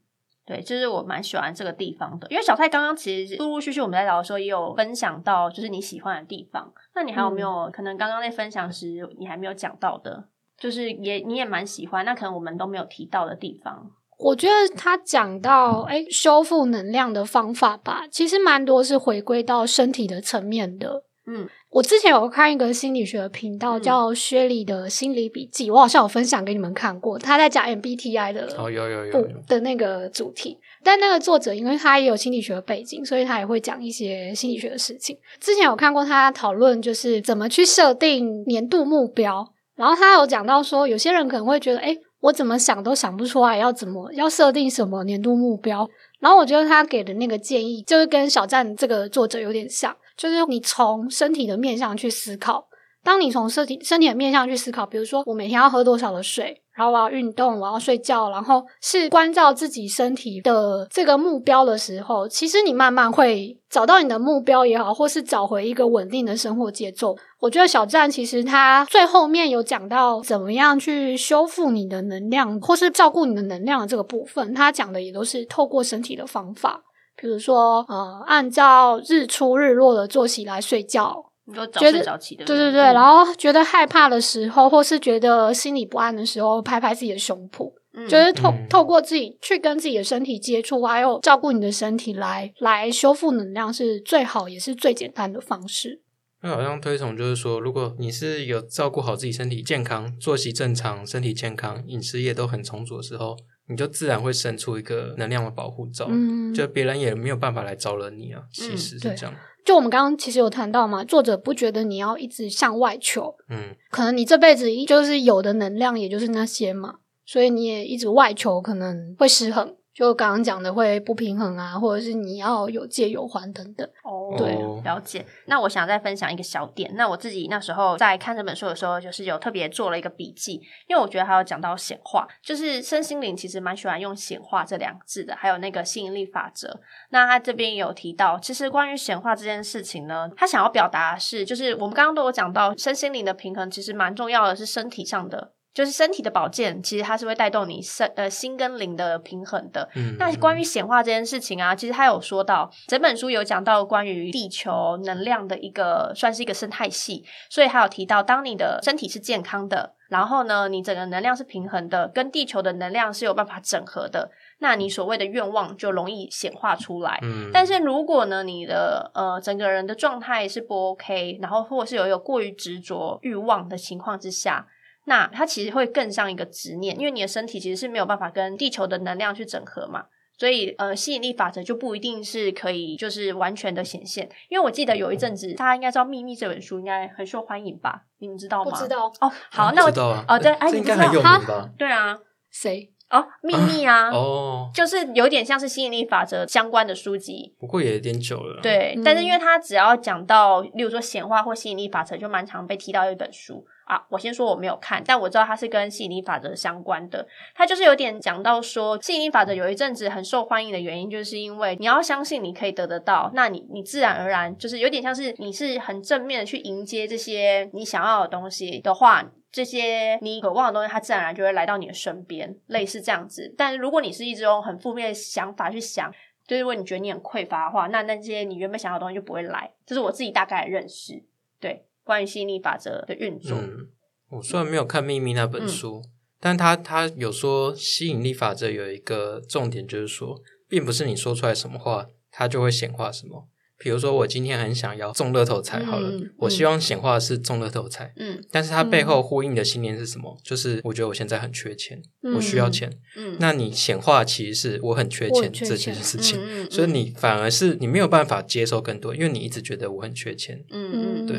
[0.46, 6.72] 对，就是我蛮喜欢这个地方的，因为小蔡刚刚其实陆陆续续我们在聊的时候也有分享到，就是你喜欢的地方。
[6.94, 13.90] 那你还有没有可能刚刚在分享时你还没有讲到的，就是也你也蛮喜欢，那可能我们都没有提到的地方？
[14.22, 21.02] 我觉得他讲到哎，修复能量的方法吧，其实蛮多是回归到身体的层面的。
[21.24, 27.16] 嗯，我之前有看一个心理学的频道，叫薛里的心理笔记，我好像有分享给你们看过。
[27.18, 30.58] 他在讲 MBTI 的哦，有有有的那个主题。
[30.82, 35.16] 但那个作者因为他也有心理学的背景，所以他也会讲一些心理学的事情。
[35.40, 39.52] 之前有看过他讨论，就是怎么去设定年度目标。
[39.76, 41.96] 然后他有讲到说，有些人可能会觉得，哎。
[42.22, 45.88] 我怎么想都想不出来要怎么要设定什么年度目标，
[46.20, 52.68] 然后我觉得他给的那个建议就是跟小站这个作者有点像，就是你从身体的面向去思考。
[53.02, 67.14] 当你从身体身体的面向去思考，比如说我每天要喝多少的水，然后我要运动，我要睡觉，然后是关照自己身体的这个目标的时候，其实你慢慢会找到你的目标也好，或是找回一个稳定的生活节奏。
[67.40, 76.80] 我觉得小站其实他最后面有讲到怎么样去修复你的能量，或是照顾你的能量的这个部分，他讲的也都是透过身体的方法，
[77.16, 81.31] 比如说呃，按照日出日落的作息来睡觉。
[81.78, 87.72] 觉得早起的，对对对，然后觉得害怕的时候，或是觉得心里不安的时候，拍拍自己的胸脯，
[88.09, 96.00] 就是透透过自己去跟自己的身体接触，还有照顾你的身体来来修复能量，是最好也是最简单的方式。
[96.44, 103.37] 那好像推崇就是说，如果你是有照顾好自己身体健康、作息正常、身体健康、饮食也都很充足的时候，
[103.68, 108.42] 你就自然会生出一个能量的保护罩，嗯就别人也没有办法来招惹你啊。
[108.52, 109.33] 其实是这样。
[109.64, 119.77] 就我们刚刚其实有谈到嘛，作者不觉得你要一直向外求，嗯，可能你这辈子就是有的能量也就是那些嘛，所以你也一直外求，可能会失衡。
[119.94, 123.87] 就刚刚讲的会不平衡啊，或者是你要有借有还等等。
[124.02, 125.24] 哦，对，了解。
[125.46, 126.90] 那我想再分享一个小点。
[126.94, 130.55] 那我自己那时候在看这本书的时候，就是有特别做了一个笔记，
[130.88, 136.81] 因为我觉得还有讲到显化，就是身心灵其实蛮喜欢用显化这两个字的，还有那个吸引力法则。
[137.11, 145.52] 那他这边有提到，其实关于显化这件事情呢，他想要表达是，就是我们刚刚都有讲到身心灵的平衡，其实蛮重要的是身体上的。
[145.74, 149.88] 就是身体的保健，其实它是会带动你身呃心跟灵的平衡的。
[150.18, 167.18] 那关于显化这件事情啊，其实他有说到，整本书有讲到关于地球能量的一个算是一个生态系，所以还有提到，当你的身体是健康的，然后呢，你整个能量是平衡的，跟地球的能量是有办法整合的，那你所谓的愿望就容易显化出来。
[167.22, 174.66] 嗯，但是如果呢，你的呃整个人的状态是不 OK，然后或者是有有过于执着欲望的情况之下。
[175.04, 180.04] 那它其实会更像一个执念，因为你的身体其实是没有办法跟地球的能量去整合嘛，
[180.38, 184.28] 所以呃吸引力法则就不一定是可以就是完全的显现。
[184.48, 188.02] 因为我记得有一阵子，大家应该知道《秘密》这本书应该很受欢迎吧？
[188.18, 188.70] 你们知道吗？
[188.70, 189.32] 不知道哦。
[189.50, 191.70] 好，那我知道啊哦对，哎，应该很有名吧？
[191.76, 192.18] 对啊，
[192.50, 192.90] 谁？
[193.10, 198.62] 哦，秘密啊，哦，就是有点像是吸引力法则相关的书籍，不过也有点久了。
[198.62, 204.07] 对，但是因为它只要讲到，例如说显化或吸引力法则，就蛮常被提到一本书啊。
[204.09, 207.26] 我先说我没有看，但我知道它是跟吸引力法则相关的。
[207.55, 219.24] 它就是有点讲到说，吸引力法则有一阵子很受欢迎的原因，就是因为你要相信你可以得得到，那你你自然而然就是有点像是你是很正面的去迎接这些你想要的东西的话。
[219.52, 223.55] 这些你渴望的东西，它自然而然就会来到你的身边，类似这样子。
[223.55, 226.11] 但如果你是一直用很负面的想法去想，
[226.46, 229.70] 就是如果你觉得你很匮乏的话，那那些你原本想要的东西就不会来。
[229.85, 231.22] 这是我自己大概的认识。
[231.61, 233.56] 对，关于吸引力法则的运作。
[233.56, 233.88] 嗯，
[234.30, 236.02] 我虽然没有看《秘密》那本书，
[236.40, 243.48] 但他他有说吸引力法则有一个重点，就是说，并不是你说出来什么话，它就会显化什么。
[243.78, 248.12] 比如说，我今天很想要中乐透彩，好了，我希望显化的是中乐透彩。
[248.16, 250.38] 嗯，但是它背后呼应的信念是什么？
[250.44, 252.00] 就是我觉得我现在很缺钱，
[252.36, 252.88] 我需要钱。
[253.16, 260.64] 嗯，那你显化其实是我很缺钱这件事情，所以你反而是你没有办法接受更多，因为你一直觉得我很缺钱。
[260.70, 261.36] 嗯嗯，对。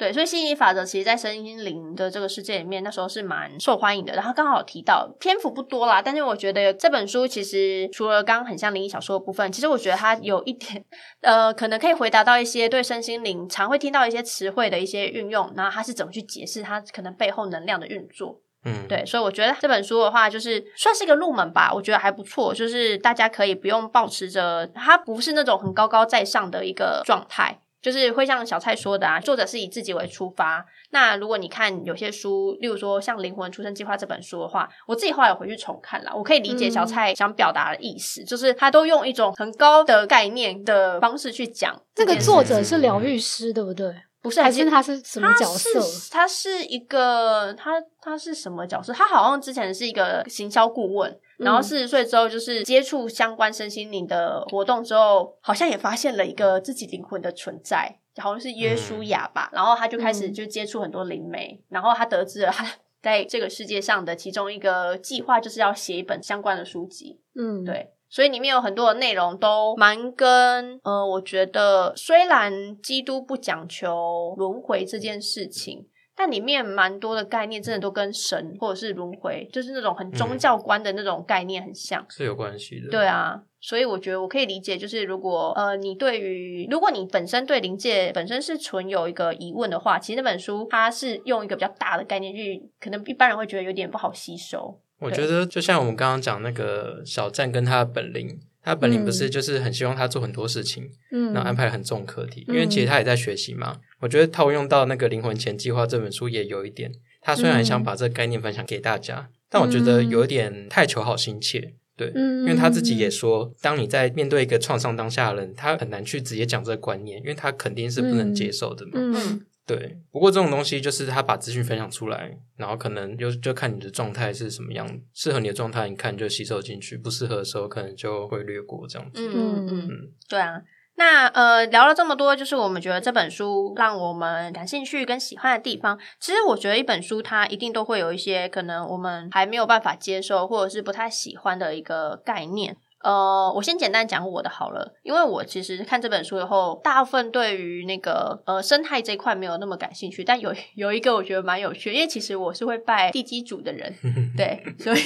[0.00, 4.14] 对，所以吸引力法则其实，在身心灵的这个世界里面，那时候是蛮受欢迎的。
[4.14, 10.82] 然后刚好提到篇幅不多啦，但是我觉得这本书其实除了刚刚很像灵异小说的部分，其实我觉得它有一点，
[11.20, 18.40] 呃，可能可以回答到一些对身心灵常会听到一些词汇的一些运用，然后它是怎么去解释它可能背后能量的运作。
[18.64, 27.60] 嗯，对，所以我觉得这本书的话，就是算是一个入门吧，我觉得还不错，就是大家可以不用保持着它不是那种很高高在上的一个状态。
[27.82, 30.64] 就是会像小蔡说的啊，作者是以自己为出发。
[30.90, 41.80] 那如果你看有些书，例如说像《灵魂出生计划》这本书的话，我自己后来有回去重看了，我可以理解小蔡想表达的意思，就是他都用一种很高的概念的方式去讲。
[41.94, 43.94] 这个作者是疗愈师，对不对？
[44.22, 45.80] 不是，还是他是什么角色？
[46.10, 48.92] 他是一个，他他是什么角色？
[48.92, 51.18] 他好像之前是一个行销顾问。
[51.40, 59.50] 然后四十岁之后，就是接触相关身心灵的活动之后，好像也发现了一个自己灵魂的存在，好像是约书亚吧。
[59.52, 62.70] 然后他就开始就接触很多灵媒，然后他得知了他
[63.02, 67.18] 在这个世界上的其中一个计划，就是要写一本相关的书籍。
[67.34, 75.86] 嗯，对，所以里面有很多的内容都蛮跟呃，我觉得虽然基督不讲求轮回这件事情。
[76.22, 82.90] 但里面蛮多的概念，真的都跟神或者是轮回，就是那种很宗教观的那种概念很像，是有关系的。
[82.90, 94.78] 对啊，所以我觉得我可以理解，就是如果呃你对于如果你本身对灵界本身是存有一个疑问的话，其实那本书它是用一个比较大的概念去，可能一般人会觉得有点不好吸收。
[94.98, 98.38] 我觉得就像我们刚刚讲那个小站跟他的本领。
[98.70, 103.80] 他本领不是就是很希望他做很多事情，嗯，然后安排很重课题，因为其实他也在学习嘛。
[103.98, 111.74] 我觉得套用到那个《灵魂前计划》这本书也有一点，他虽然想把这个概念分享给大家，但我觉得有点太求好心切。
[111.96, 118.92] 对，因为他自己也说，当你在面对一个创伤当下的人，他很难去直接讲这个观念，因为他肯定是不能接受的嘛。
[118.94, 119.40] 嗯，
[119.74, 119.98] 对。
[120.10, 129.26] 不过这种东西就是他把资讯分享出来，然后可能就就看你的状态是什么样，适合你的状态，你看就吸收进去；不适合的时候，可能就会略过这样子。
[129.26, 129.90] 嗯嗯嗯，
[130.28, 130.60] 对啊。
[130.96, 135.98] 那呃，聊了这么多，就是我们觉得这本书让我们感兴趣跟喜欢的地方。
[136.20, 142.76] 其实我觉得一本书它一定都会有一些可能我们还没有办法接受，或者是不太喜欢的一个概念。
[143.02, 153.90] 呃，我先简单讲我的好了，因为我其实看这本书以后，大部分对于那个呃生态这一块没有那么感兴趣，但有有一个我觉得蛮有趣，因为其实我是会拜地基主的人，
[154.36, 155.00] 对，所以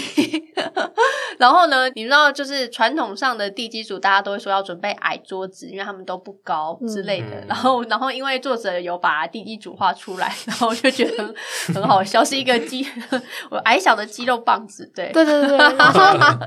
[1.38, 7.44] 然后呢，你知道就是传统上的地基主，大家都会说要准备矮桌子，因为他们都不高之类的。
[7.46, 11.32] 然后，然后因为作者有把地基主画出来，然后我就觉得
[11.72, 12.84] 很好笑，是一个肌
[13.50, 16.00] 我矮小的肌肉棒子，对，对对对，然后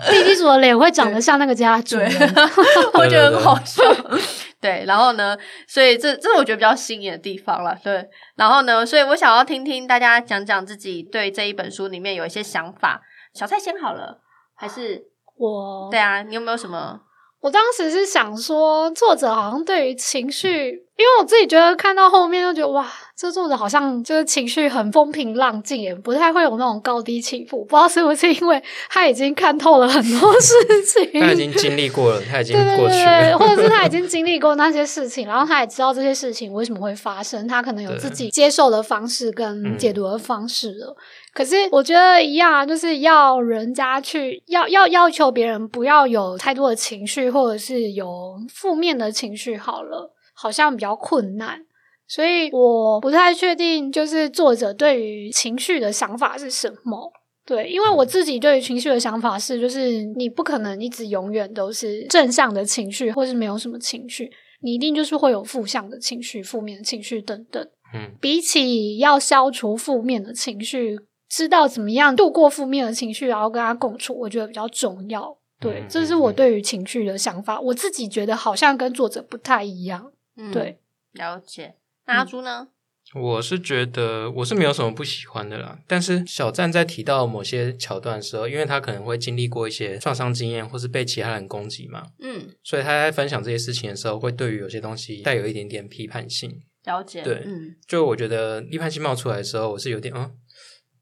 [0.10, 1.37] 地基主的脸会长得像。
[1.38, 1.98] 那个家族，
[2.94, 3.84] 我觉得很好笑。
[4.60, 7.78] 对，然后呢，所以这这是我觉得比较新颖的地方了。
[7.84, 13.02] 对，然后呢，所以我想要听听大家讲讲自己对这一本书里面有一些想法。
[13.34, 14.20] 小蔡先好了，
[14.56, 15.04] 还是
[15.38, 15.90] 我？
[15.92, 17.00] 对啊，你有没有什么？
[17.40, 22.88] 我当时是想说，作者好像对于情绪，因为我自己觉得看到后面就觉得哇。
[23.18, 27.66] 这作者好像就是情绪很风平浪静，也不太会有那种高低起伏。
[27.66, 30.54] 不知道是不是因为他已经看透了很多事
[30.86, 40.96] 情，他已经经历过了，他已经过去了， 或者是他已经经历过那些事情，然后他也知道这些事情为什么会发生，他可能有自己接受的方式跟解读的方式了。
[41.34, 51.62] 可是我觉得一样啊，就是要人家去要要要求别人不要有太多的情绪，或者是有负面的情绪，好了，好像比较困难。
[52.08, 57.12] 所以我不太确定，就是作者对于情绪的想法是什么。
[57.46, 64.30] 对，因为我自己对于情绪的想法是，就是你不可能一直永远都是正向的情绪，或是没有什么情绪，
[64.62, 67.66] 你一定就是会有负向的情绪、负面的情绪等等。
[67.94, 75.38] 嗯，比起要消除负面的情绪，知道怎么样度过负面的情绪，然后跟他共处，我觉得比较重要。
[75.60, 77.60] 对，这是我对于情绪的想法。
[77.62, 80.12] 我自己觉得好像跟作者不太一样。
[80.36, 80.80] 嗯对，
[81.14, 81.76] 了解。
[82.16, 82.70] 阿朱呢？
[83.16, 85.80] 我是觉得我是没有什么不喜欢的啦。
[85.88, 96.62] 但是小站在提到某些桥段的时候，因为他可能会经历过一些创伤经验，或是被其他人攻击嘛，嗯，所以他在分享这些事情的时候，会对于有些东西带有一点点批判性。
[96.84, 100.30] 了解，对，嗯，就我觉得批判性冒出来的时候，我是有点嗯，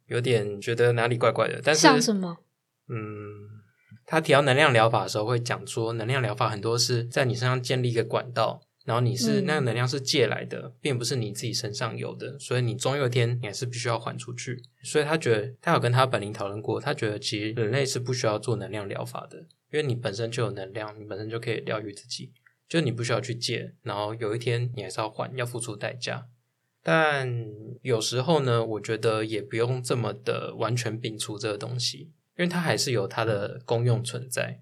[0.05, 1.59] 有点觉得哪里怪怪的。
[1.63, 2.37] 但是像什么？
[2.87, 2.95] 嗯，
[4.05, 8.61] 他提到能量疗法的时候，会讲说能量疗法很多是在你身上建立一个管道。
[8.85, 14.61] 然后你是那个能量是借来的，并不是你自己身上有的，所以你终有一天你还是必须要还出去。
[14.83, 19.39] 所以他觉得他有跟他本灵讨论过，他觉得其实人类是不需要做能量疗法的，
[19.71, 22.31] 因为你本身就有能量，你本身就可以疗愈自己，
[22.69, 23.73] 就你不需要去借。
[23.81, 26.27] 然后有一天你还是要还，要付出代价。
[26.83, 27.47] 但
[27.81, 34.61] 有时候呢，我觉得也不用这么的完全摒除这个东西，因为它还是有它的功用存在。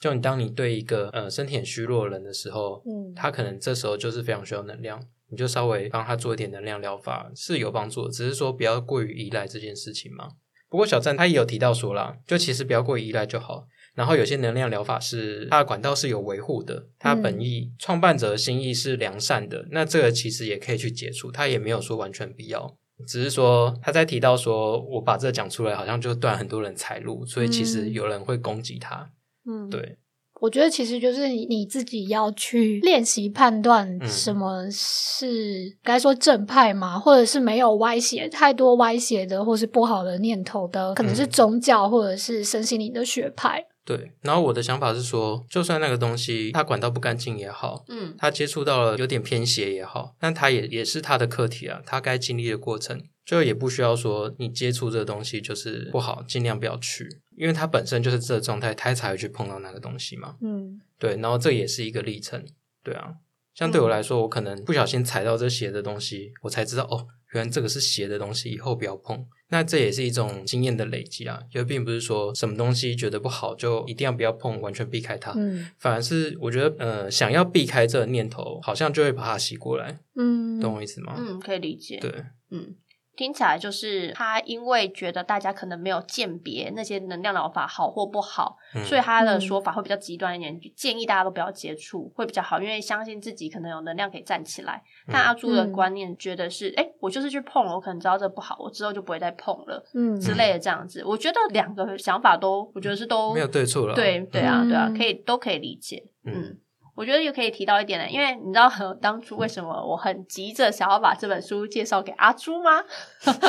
[0.00, 10.28] 就你当你对一个呃身体很虚弱的人的时候，嗯，他可能这时候就是非常需要能量，你就稍微帮他做一点能量疗法是有帮助的，只是说不要过于依赖这件事情嘛。
[10.68, 13.66] 不过小赞他也有提到说啦，就其实不要过于依赖就好。
[13.94, 22.76] 然后有些能量疗法是它的管道是有维护的，它本意创办者的心意是良善的，那这个其实也可以去解除，他也没有说完全必要，
[23.06, 29.08] 只是说他在提到说我把这讲出来，好像就断很多人财路，所以其实有人会攻击他。
[29.46, 29.96] 嗯，对，
[30.40, 43.66] 我觉得其实就是你自己要去练习判断什么是该说正派嘛，或者是没有歪斜太多歪斜的或是不好的念头的，可能是宗教或者是身心灵的学派。
[43.86, 52.98] 对，然后我的想法是说，就算那个东西它管道不干净也好，嗯，它接触到了有点偏斜也好，但它也也是它的课题啊，它该经历的过程。
[53.26, 60.36] 就也不需要说你接触这个东西就是不好，尽量不要去，因为它本身就是这个状态，它才会去碰到那个东西嘛。
[60.40, 62.44] 嗯，对，然后这也是一个历程，
[62.82, 63.14] 对啊。
[63.54, 69.24] 像对我来说，我可能不小心踩到这鞋的东西，我才知道哦，原来这个是鞋的东西，以后不要碰。
[69.48, 75.32] 那这也是一种经验的累积啊，就并不是说什么东西觉得不好就一定要不要碰，完全避开它。
[75.36, 80.00] 嗯，反而是我觉得，呃，想要避开这个念头，好像就会把它吸过来。
[80.16, 81.14] 嗯，懂我意思吗？
[81.16, 81.98] 嗯，可以理解。
[82.00, 82.74] 对，嗯。
[83.16, 94.82] 听起来就是他因为觉得大家可能没有鉴别那些能量疗法好或不好，所以他的说法会比较极端一点，建议大家都不要接触会比较好，因为相信自己可能有能量可以站起来。
[95.10, 101.04] 但阿朱的观念觉得是，哎，我就是去碰了，我可能知道这不好，我之后就不会再碰了，嗯之类的这样子。
[101.04, 103.94] 我觉得两个想法都，我觉得是都没有对错了。
[103.94, 106.58] 对对啊对啊，可以都可以理解，嗯。
[106.94, 108.70] 我觉得也可以提到一点呢，因为你知道
[109.00, 112.82] 当初为什么我很急着想要把这本书介绍给阿朱吗？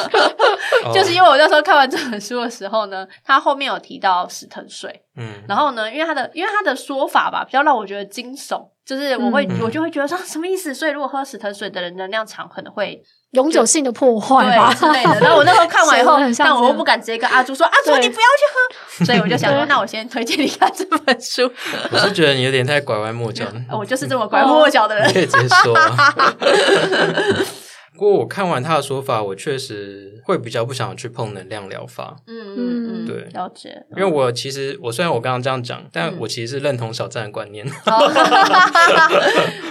[0.93, 10.74] 就是因为我那时候看完这本书的时候呢，他后面有提到死藤水，嗯，然后呢，因为他的因为他的说法吧，比较让我觉得惊悚，就是我会我就会觉得说什么意思？
[10.74, 13.04] 所以如果喝死藤水的人能量场可能会。
[13.36, 15.20] 永久性的破坏吧之类的。
[15.20, 21.52] 然后我那时候看完以后， 但我又不敢直接跟阿朱说：“阿朱，你不要去喝。”所以我就想说：“那我先推荐你看这本书。
[21.92, 23.46] ”我是觉得你有点太拐弯抹角。
[23.72, 25.14] 我就是这么拐弯抹角的人。
[25.14, 25.76] 可以直接说。
[27.94, 32.18] 不过我看完他的说法，我确实会比较不想去碰能量疗法。
[32.28, 33.86] 嗯嗯嗯，对，了解。
[33.96, 37.66] 因为我其实我虽然我刚刚这样讲，但我其实是认同小站的观念。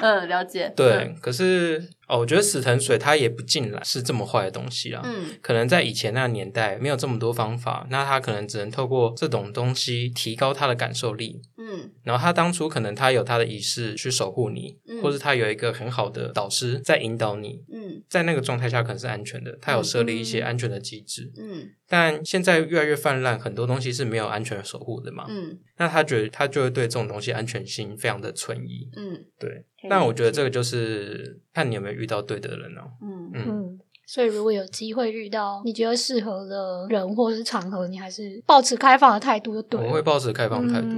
[0.01, 0.73] 嗯，了解。
[0.75, 1.85] 对，可是。
[2.09, 5.03] 哦，我觉得死藤水它也不进来是这么坏的东西啊。
[5.05, 11.41] 嗯，可能在以前那个年代没有这么多方法，那他可能只能透过这种东西提高他的感受力。
[11.57, 17.65] 嗯，然后他当初可能他有他的仪式去守护你，或者他有一个很好的导师在引导你。
[17.73, 21.33] 嗯，在那个状态下可能是安全的，他有设立一些安全的机制。
[21.39, 25.27] 嗯，但现在越来越泛滥，很多东西是没有安全守护的嘛。
[25.29, 28.89] 嗯，那他觉得他就会对这种东西安全性非常的存疑。
[28.97, 29.65] 嗯，对。
[29.89, 32.91] 但我觉得这个就是看你有没有遇到对的人哦。
[33.03, 39.81] 嗯嗯，所以如果有机会遇到你觉得适合的人或者是场合，你还是保持开放的态度就对。
[39.81, 40.89] 我会保持开放态度，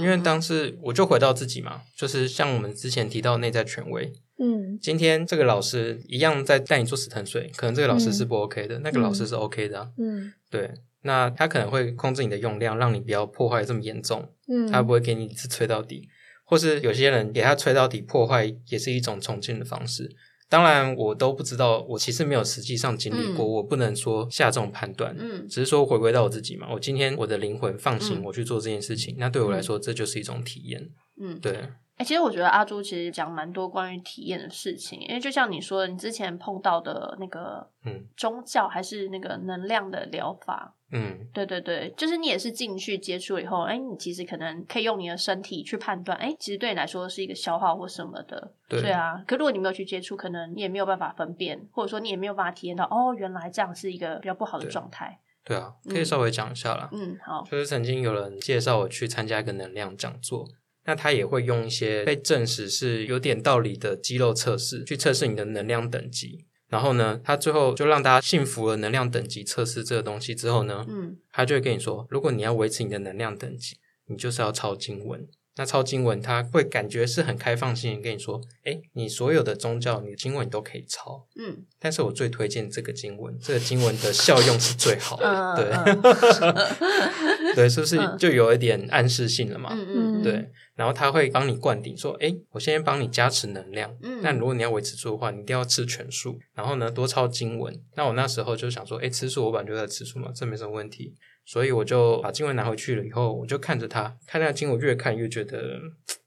[0.00, 4.12] 因为当时我就回到自己嘛，就是像我们之前提到内在权威。
[4.38, 9.92] 嗯，今天这个老师一样在带你做死藤水，可能这个老师是不 OK 的，那个老师是 OK 的。
[9.98, 10.68] 嗯，对，
[11.02, 14.28] 那他可能会控制你的用量，让你不要破坏这么严重。
[14.48, 16.08] 嗯，他不会给你一次吹到底。
[16.44, 20.10] 或是有些人给他吹到底破坏，也是一种重建的方式。
[20.52, 25.16] 当然，我都不知道，我其实没有实际上经历过，我不能说下这种判断。
[25.18, 26.66] 嗯，只是说回归到我自己嘛。
[26.70, 30.90] 我今天我的灵魂放行，我去做这件事情，那对我来说，这就是一种体验。
[31.18, 31.70] 嗯，对。
[32.02, 40.74] 哎，其实我觉得阿朱其实讲蛮多关于体验的事情，因为就像你说的，你之前碰到的那个，嗯，宗教还是那个能量的疗法。
[40.90, 49.22] 嗯，对对对，就是你也是进去接触以后，哎，你其实可能可以用你的身体去判断，哎，其实对你来说是一个消耗或什么的，对啊。
[49.24, 55.20] 可如果你没有去接触，可能你也没有办法分辨，或者说你也没有办法体验到，哦，原来这样是一个比较不好的状态。
[55.44, 56.88] 对啊，可以稍微讲一下啦。
[56.92, 57.42] 嗯，好。
[57.48, 60.46] 就是曾经有人介绍我去参加一个能量讲座，
[60.84, 66.44] 那他也会用一些被证实是有点道理的肌肉测试，去测试你的能量等级。
[66.68, 73.76] 然后呢，他最后就让大家信服了能量等级测试这个东西之后呢，嗯，他就会跟你说，如果你要维持你的能量等级，
[74.06, 75.28] 你就是要抄经文。
[75.56, 85.54] 那抄经文，他会感觉是很开放性，跟你说，哎，你所有的宗教，你的经文你都可以抄，嗯，但是我最推荐这个经文，这个经文的效用是最好的，
[87.54, 89.70] 对，对，是不是就有一点暗示性了嘛？
[89.72, 90.50] 嗯嗯，对。
[90.74, 93.94] 然后他会帮你灌顶，说：“哎，我先帮你加持能量。
[94.02, 96.38] 嗯，但如果你要维持住的话，你一定要吃全素。
[96.54, 97.78] 然后呢，多抄经文。
[97.94, 101.14] 那我那时候就想说，哎，吃素我本来就在吃素嘛，这没什么问题。
[101.44, 103.04] 所以我就把经文拿回去了。
[103.04, 105.80] 以后我就看着它，看那个经文，越看越觉得。”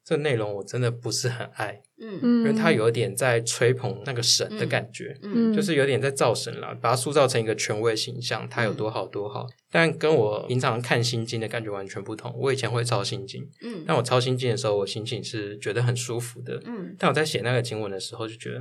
[0.05, 12.32] 这内容我真的不是很爱，嗯，因为它有点在吹捧那个神的感觉，嗯，就是有点在造神了，把它塑造成一个权威形象，它有多好多好，但跟我平常看心经的感觉完全不同。
[12.38, 18.59] 我以前会抄心经，嗯，但我抄心经的时候，我心情是觉得很舒服的，嗯，但我在写那个经文的时候，就觉得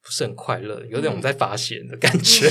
[0.00, 2.46] 不是很快乐，有种在发泄的感觉，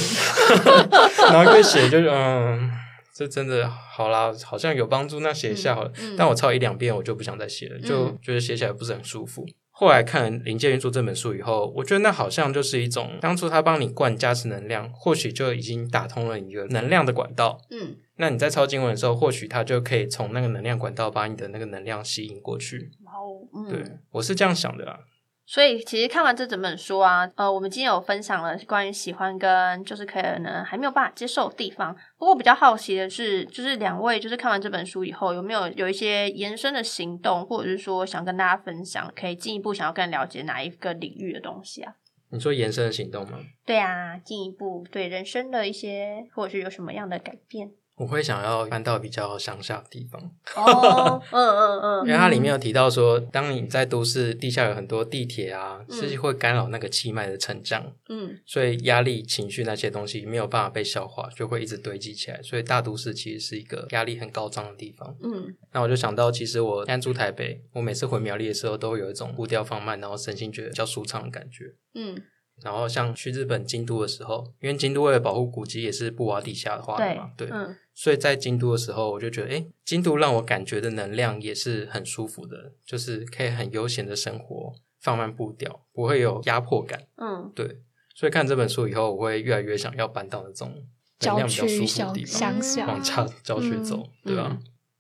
[1.32, 2.70] 然后越写就是嗯。
[3.16, 5.92] 这真的好啦，好像有帮助，那写一下好了。
[6.18, 9.46] 但我抄一两遍，我就不想再写了，就觉得写起来不是很舒服。
[9.72, 17.62] 后来看《灵界运作》这本书以后，我觉得那好像就是一种当初他帮你灌加持能量，或许就已经打通了一个能量的管道。
[17.72, 22.92] 嗯，那你在抄经文的时候，或许他就可以从那个能量管道把你的那个能量吸引过去。
[23.06, 25.00] 哦，对，我是这样想的啦。
[25.48, 31.96] 所以其实看完这整本书啊，呃，我们今天有分享了关于喜欢跟就是可能还没有办法接受的地方。
[32.18, 41.94] 不过比较好奇的是，就是两位就是看完这本书以后，有没有有一些延伸的行动，或者是说想跟大家分享，可以进一步想要更了解哪一个领域的东西啊？
[42.32, 43.38] 你说延伸的行动吗？
[43.66, 47.70] 对啊，进一步对人生的一些，或者是有什么样的改变？
[47.98, 50.22] 我会想要搬到比较乡下的地方。
[50.56, 57.94] 哦，嗯嗯嗯，因为它里面有提到说，当你在都市地下有很多地铁啊，是会干扰那个气脉的沉降。
[58.10, 62.42] 嗯，所以压力、情绪那些东西没有办法被消化，就会一直堆积起来。
[62.42, 65.16] 所以大都市其实是一个压力很高涨的地方。
[65.24, 71.74] 嗯，那我就想到，其实我现在住台北，我每次回苗栗的时候，都会有一种步调放慢，然后身心觉得比较舒畅的感觉。
[71.94, 72.22] 嗯。
[72.64, 77.50] 然后像去日本京都的时候，因为京都为了保护古迹，也是不挖地下的话嘛，对，
[77.98, 87.08] 所以在京都的时候，我就觉得，哎，京都让我感觉的能量也是很舒服的，就是可以很悠闲的生活，放慢步调，不会有压迫感。
[87.16, 87.80] 嗯，对，
[88.14, 90.86] 所以看这本书以后，我会越来越想要搬到那种
[91.22, 92.54] 能量比较舒服的地方，
[92.86, 94.60] 往郊郊区走，对吧？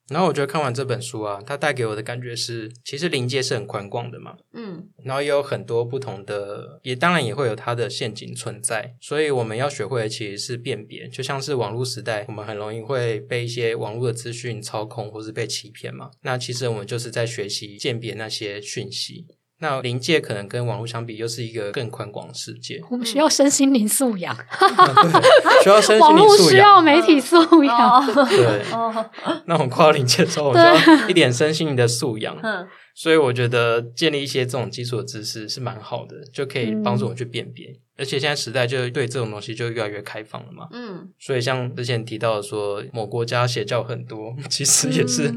[0.09, 19.25] 然后我觉得看完这本书啊，它带给我的感觉是，其实临界是很宽广的嘛，嗯，然后也有很多不同的，也当然也会有它的陷阱存在，所以我们要学会的其实是辨别，就像是网络时代，我们很容易会被一些网络的资讯操控，或是被欺骗嘛，那其实我们就是在学习鉴别那些讯息。
[19.59, 22.81] 那临界可能跟网络相比，又是一个更宽广的世界。
[22.89, 24.35] 我们需要身心灵素养，
[25.63, 28.05] 需要身心灵素养，需要媒体素养。
[28.27, 28.65] 对，
[29.45, 32.37] 那我们跨临界之后，我们需要一点身心灵的素养。
[32.43, 37.67] 嗯，所以我觉得建立一些这种基础的知识是蛮好的，就可以帮助我们去辨别。
[37.97, 40.67] 而且现在时代就对这种东西就越来越开放了嘛。
[40.73, 45.33] 嗯，所以像之前提到说，某国家邪教很多， 其实也是。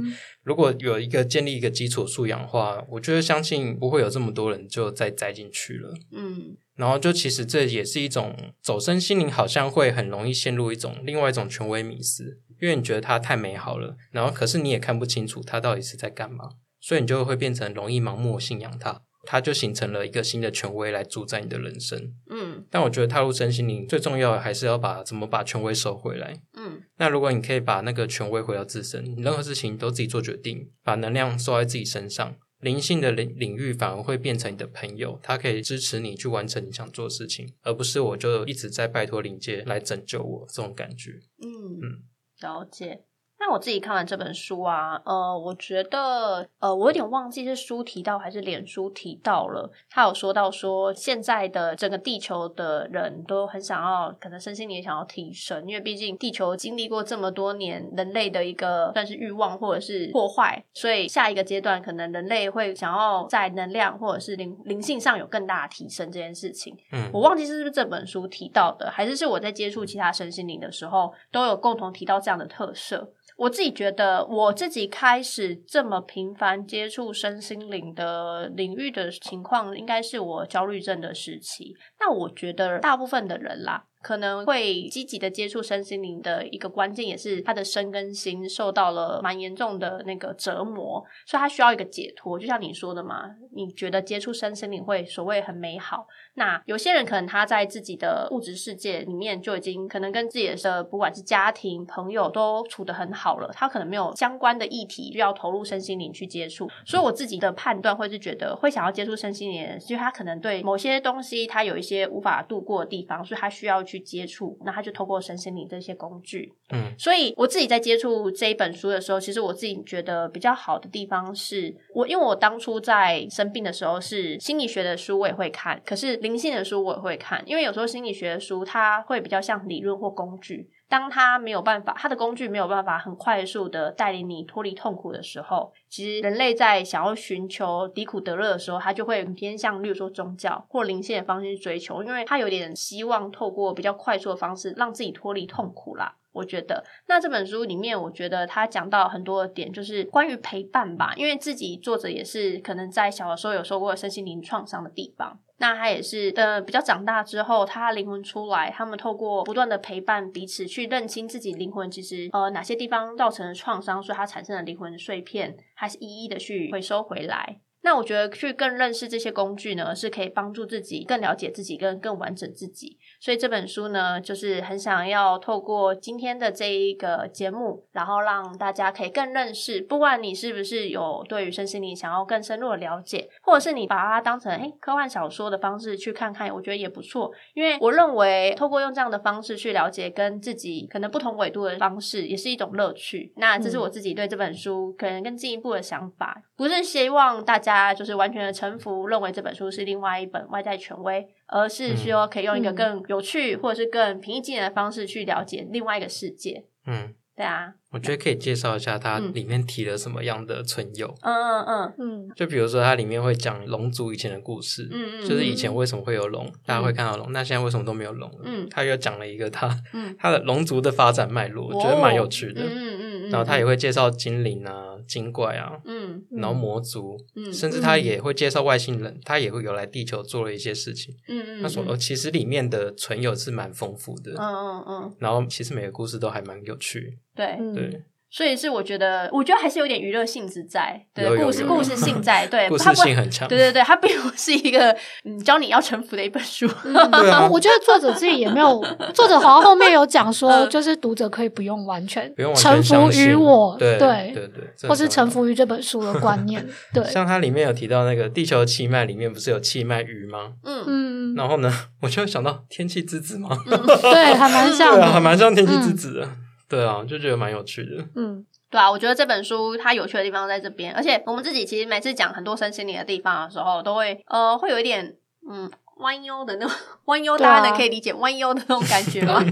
[0.48, 5.92] 如果有一个建立一个基础素养的话，我觉得相信不会有这么多人就再栽进去了。
[6.10, 16.48] 嗯，然后就其实这也是一种走身心灵，好像会很容易陷入一种另外一种权威迷思，因为你觉得它太美好了，然后可是你也看不清楚它到底是在干嘛，
[16.80, 19.02] 所以你就会变成容易盲目信仰它。
[19.30, 22.14] 它就形成了一个新的权威来主宰你的人生。
[22.30, 26.40] 嗯，但我觉得踏入身心灵最重要的还是要把怎么把权威收回来。
[26.54, 41.10] 嗯，那如果你可以把那个权威回到自身，任何事情都自己做决定，把能量收在自己身上，灵性的领领域反而会变成你的朋友，它可以支持你去完成你想做的事情，而不是我就一直在拜托灵界来拯救我这种感觉。
[41.44, 42.02] 嗯嗯，
[42.40, 43.04] 了解。
[43.40, 66.76] 那我自己看完这本书啊，呃，我觉得，呃，我有点忘记是书提到还是脸书提到了，他有说到说，现在的整个地球的人都很想要，可能身心灵想要提升，因为毕竟地球经历过这么多年人类的一个算是欲望或者是破坏，所以下一个阶段可能人类会想要在能量或者是灵灵性上有更大的提升这件事情。
[66.90, 73.08] 嗯，我忘记是不是这本书提到的，还是是我在接触其他身心灵的时候都有共同提到这样的特色。
[73.38, 81.72] 我自己觉得，我自己开始这么频繁接触身心灵的领域的情况，应该是我焦虑症的时期。
[82.00, 83.84] 那我觉得大部分的人啦。
[84.00, 92.38] 可能会积极的接触身心灵的一个关键，也是他的身跟心受到了蛮严重的那个折磨，所以他需要一个解脱。
[92.38, 93.24] 就像你说的嘛，
[93.54, 106.70] 你觉得接触身心灵会所谓很美好，那有些人可能他在自己的物质世界里面就已经可能跟自己的不管是家庭朋友都处得很好了，他可能没有相关的议题需要投入身心灵去接触。
[106.86, 113.82] 所以我自己的判断会是觉得会想要接触身心灵，因为他可能对某些东西他有一些无法度过的地方，所以他需要。
[113.88, 130.70] 去接触，那他就透过身心灵这些工具，嗯，所以我自己在接触这一本书的时候，其实我自己觉得比较好的地方是，我因为我当初在生病的时候是心理学的书我也会看，可是灵性的书我也会看，因为有时候心理学的书它会比较像理论或工具。
[130.88, 146.14] 当他没有办法，他的工具没有办法很快速的带领你脱离痛苦的时候，其实人类在想要寻求离苦得乐的时候，他就会偏向，例如说宗教或灵性的方式去追求，因为他有点希望透过比较快速的方式让自己脱离痛苦啦。
[146.38, 155.38] 我觉得，那这本书里面，我觉得他讲到很多的点，就是关于陪伴吧，因为自己作者也是可能在小的时候有受过身心灵创伤的地方。
[155.60, 167.60] 那他也是，呃，比较长大之后，他灵魂出来，他们透过不断的陪伴彼此，去认清自己灵魂其实呃哪些地方造成了创伤，所以他产生了灵魂碎片，还是一一的去回收回来。
[167.82, 172.98] 那我觉得去更认识这些工具呢，是可以帮助自己更了解自己，跟更完整自己。
[173.20, 187.30] 所以这本书呢，就是很想要透过今天的这一个节目，然后让大家可以更认识，不管你是不是有对于身心灵想要更深入的了解，或者是你把它当成诶科幻小说的方式去看看，我觉得也不错。
[187.54, 193.32] 因为我认为透过用这样的方式去了解跟自己可能不同纬度的方式，也是一种乐趣。
[193.36, 197.68] 那这是我自己对这本书可能更进一步的想法，不是希望大家。
[197.68, 206.64] 家就是完全的臣服，认为这本书是另外一本外在权威，而是说可以用一个更有趣或者是更平易近人的方式去了解另外一个世界。
[206.86, 207.14] 嗯。
[207.36, 211.06] 对啊，我觉得可以介绍一下它里面提了什么样的存有。
[211.20, 218.28] 嗯嗯嗯嗯，就比如说它里面会讲龙族以前的故事，嗯嗯，就是以前为什么会有龙，大家会看到龙，那现在为什么都没有龙？
[218.42, 219.72] 嗯，他又讲了一个他，
[220.18, 222.60] 他的龙族的发展脉络，我觉得蛮有趣的。
[222.64, 222.97] 嗯
[223.30, 231.14] 然后他也会介绍精灵啊、精怪啊，嗯，然后魔族，嗯，甚至他也会介绍外星人，他也会有来地球做了一些事情。
[231.28, 234.32] 嗯嗯，他说其实里面的存有是蛮丰富的。
[234.32, 237.18] 嗯嗯嗯，然后其实每个故事都还蛮有趣。
[237.34, 246.68] 对对，所以是我觉得，我觉得还是有点娱乐性质在，对故事故事性在，对故事性很强，对对对，它并不是一个嗯教你要臣服的一本书。
[246.84, 256.66] 对啊，我觉得作者自己也没有，作者好像后面有讲说， 就是读者可以不用完全臣服于我，对对对对，或是臣服于这本书的观念。
[256.92, 260.52] 对，像它里面有提到那个地球气脉里面不是有气脉鱼吗？
[260.64, 260.84] 嗯。
[260.86, 261.72] 嗯，然后呢，
[262.02, 266.28] 我就想到天气之子嘛，对，还蛮像，对啊，还蛮像天气之子的。
[266.68, 268.04] 对啊，就觉得蛮有趣的。
[268.14, 275.16] 嗯，对啊，我觉得这本书它有趣的地方在这边，而且我们自己其实每次讲很多身心灵的地方的时候，都会呃会有一点
[275.48, 279.42] 嗯弯腰的那种弯腰，大家能可以理解弯腰的那种感觉吗？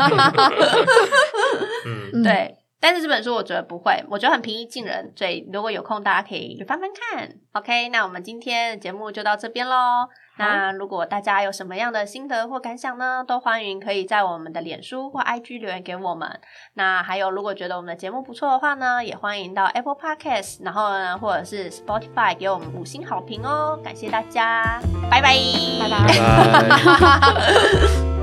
[2.12, 2.56] 嗯，对。
[2.78, 7.34] 但是这本书我觉得不会，我觉得很平易近人，所以如果有空大家可以翻翻看。
[7.52, 10.06] OK，那我们今天的节目就到这边喽。
[10.38, 16.40] 那如果大家有什么样的心得或感想呢，都欢迎可以在我们的脸书或 IG 留言给我们。
[16.74, 23.78] 那还有，如果觉得我们的节目不错的话呢，也欢迎到 Apple Podcast，然后呢，或者是 Spotify 给我们五星好评哦。
[23.82, 24.80] 感谢大家，
[25.10, 25.34] 拜拜，
[25.80, 28.15] 拜拜。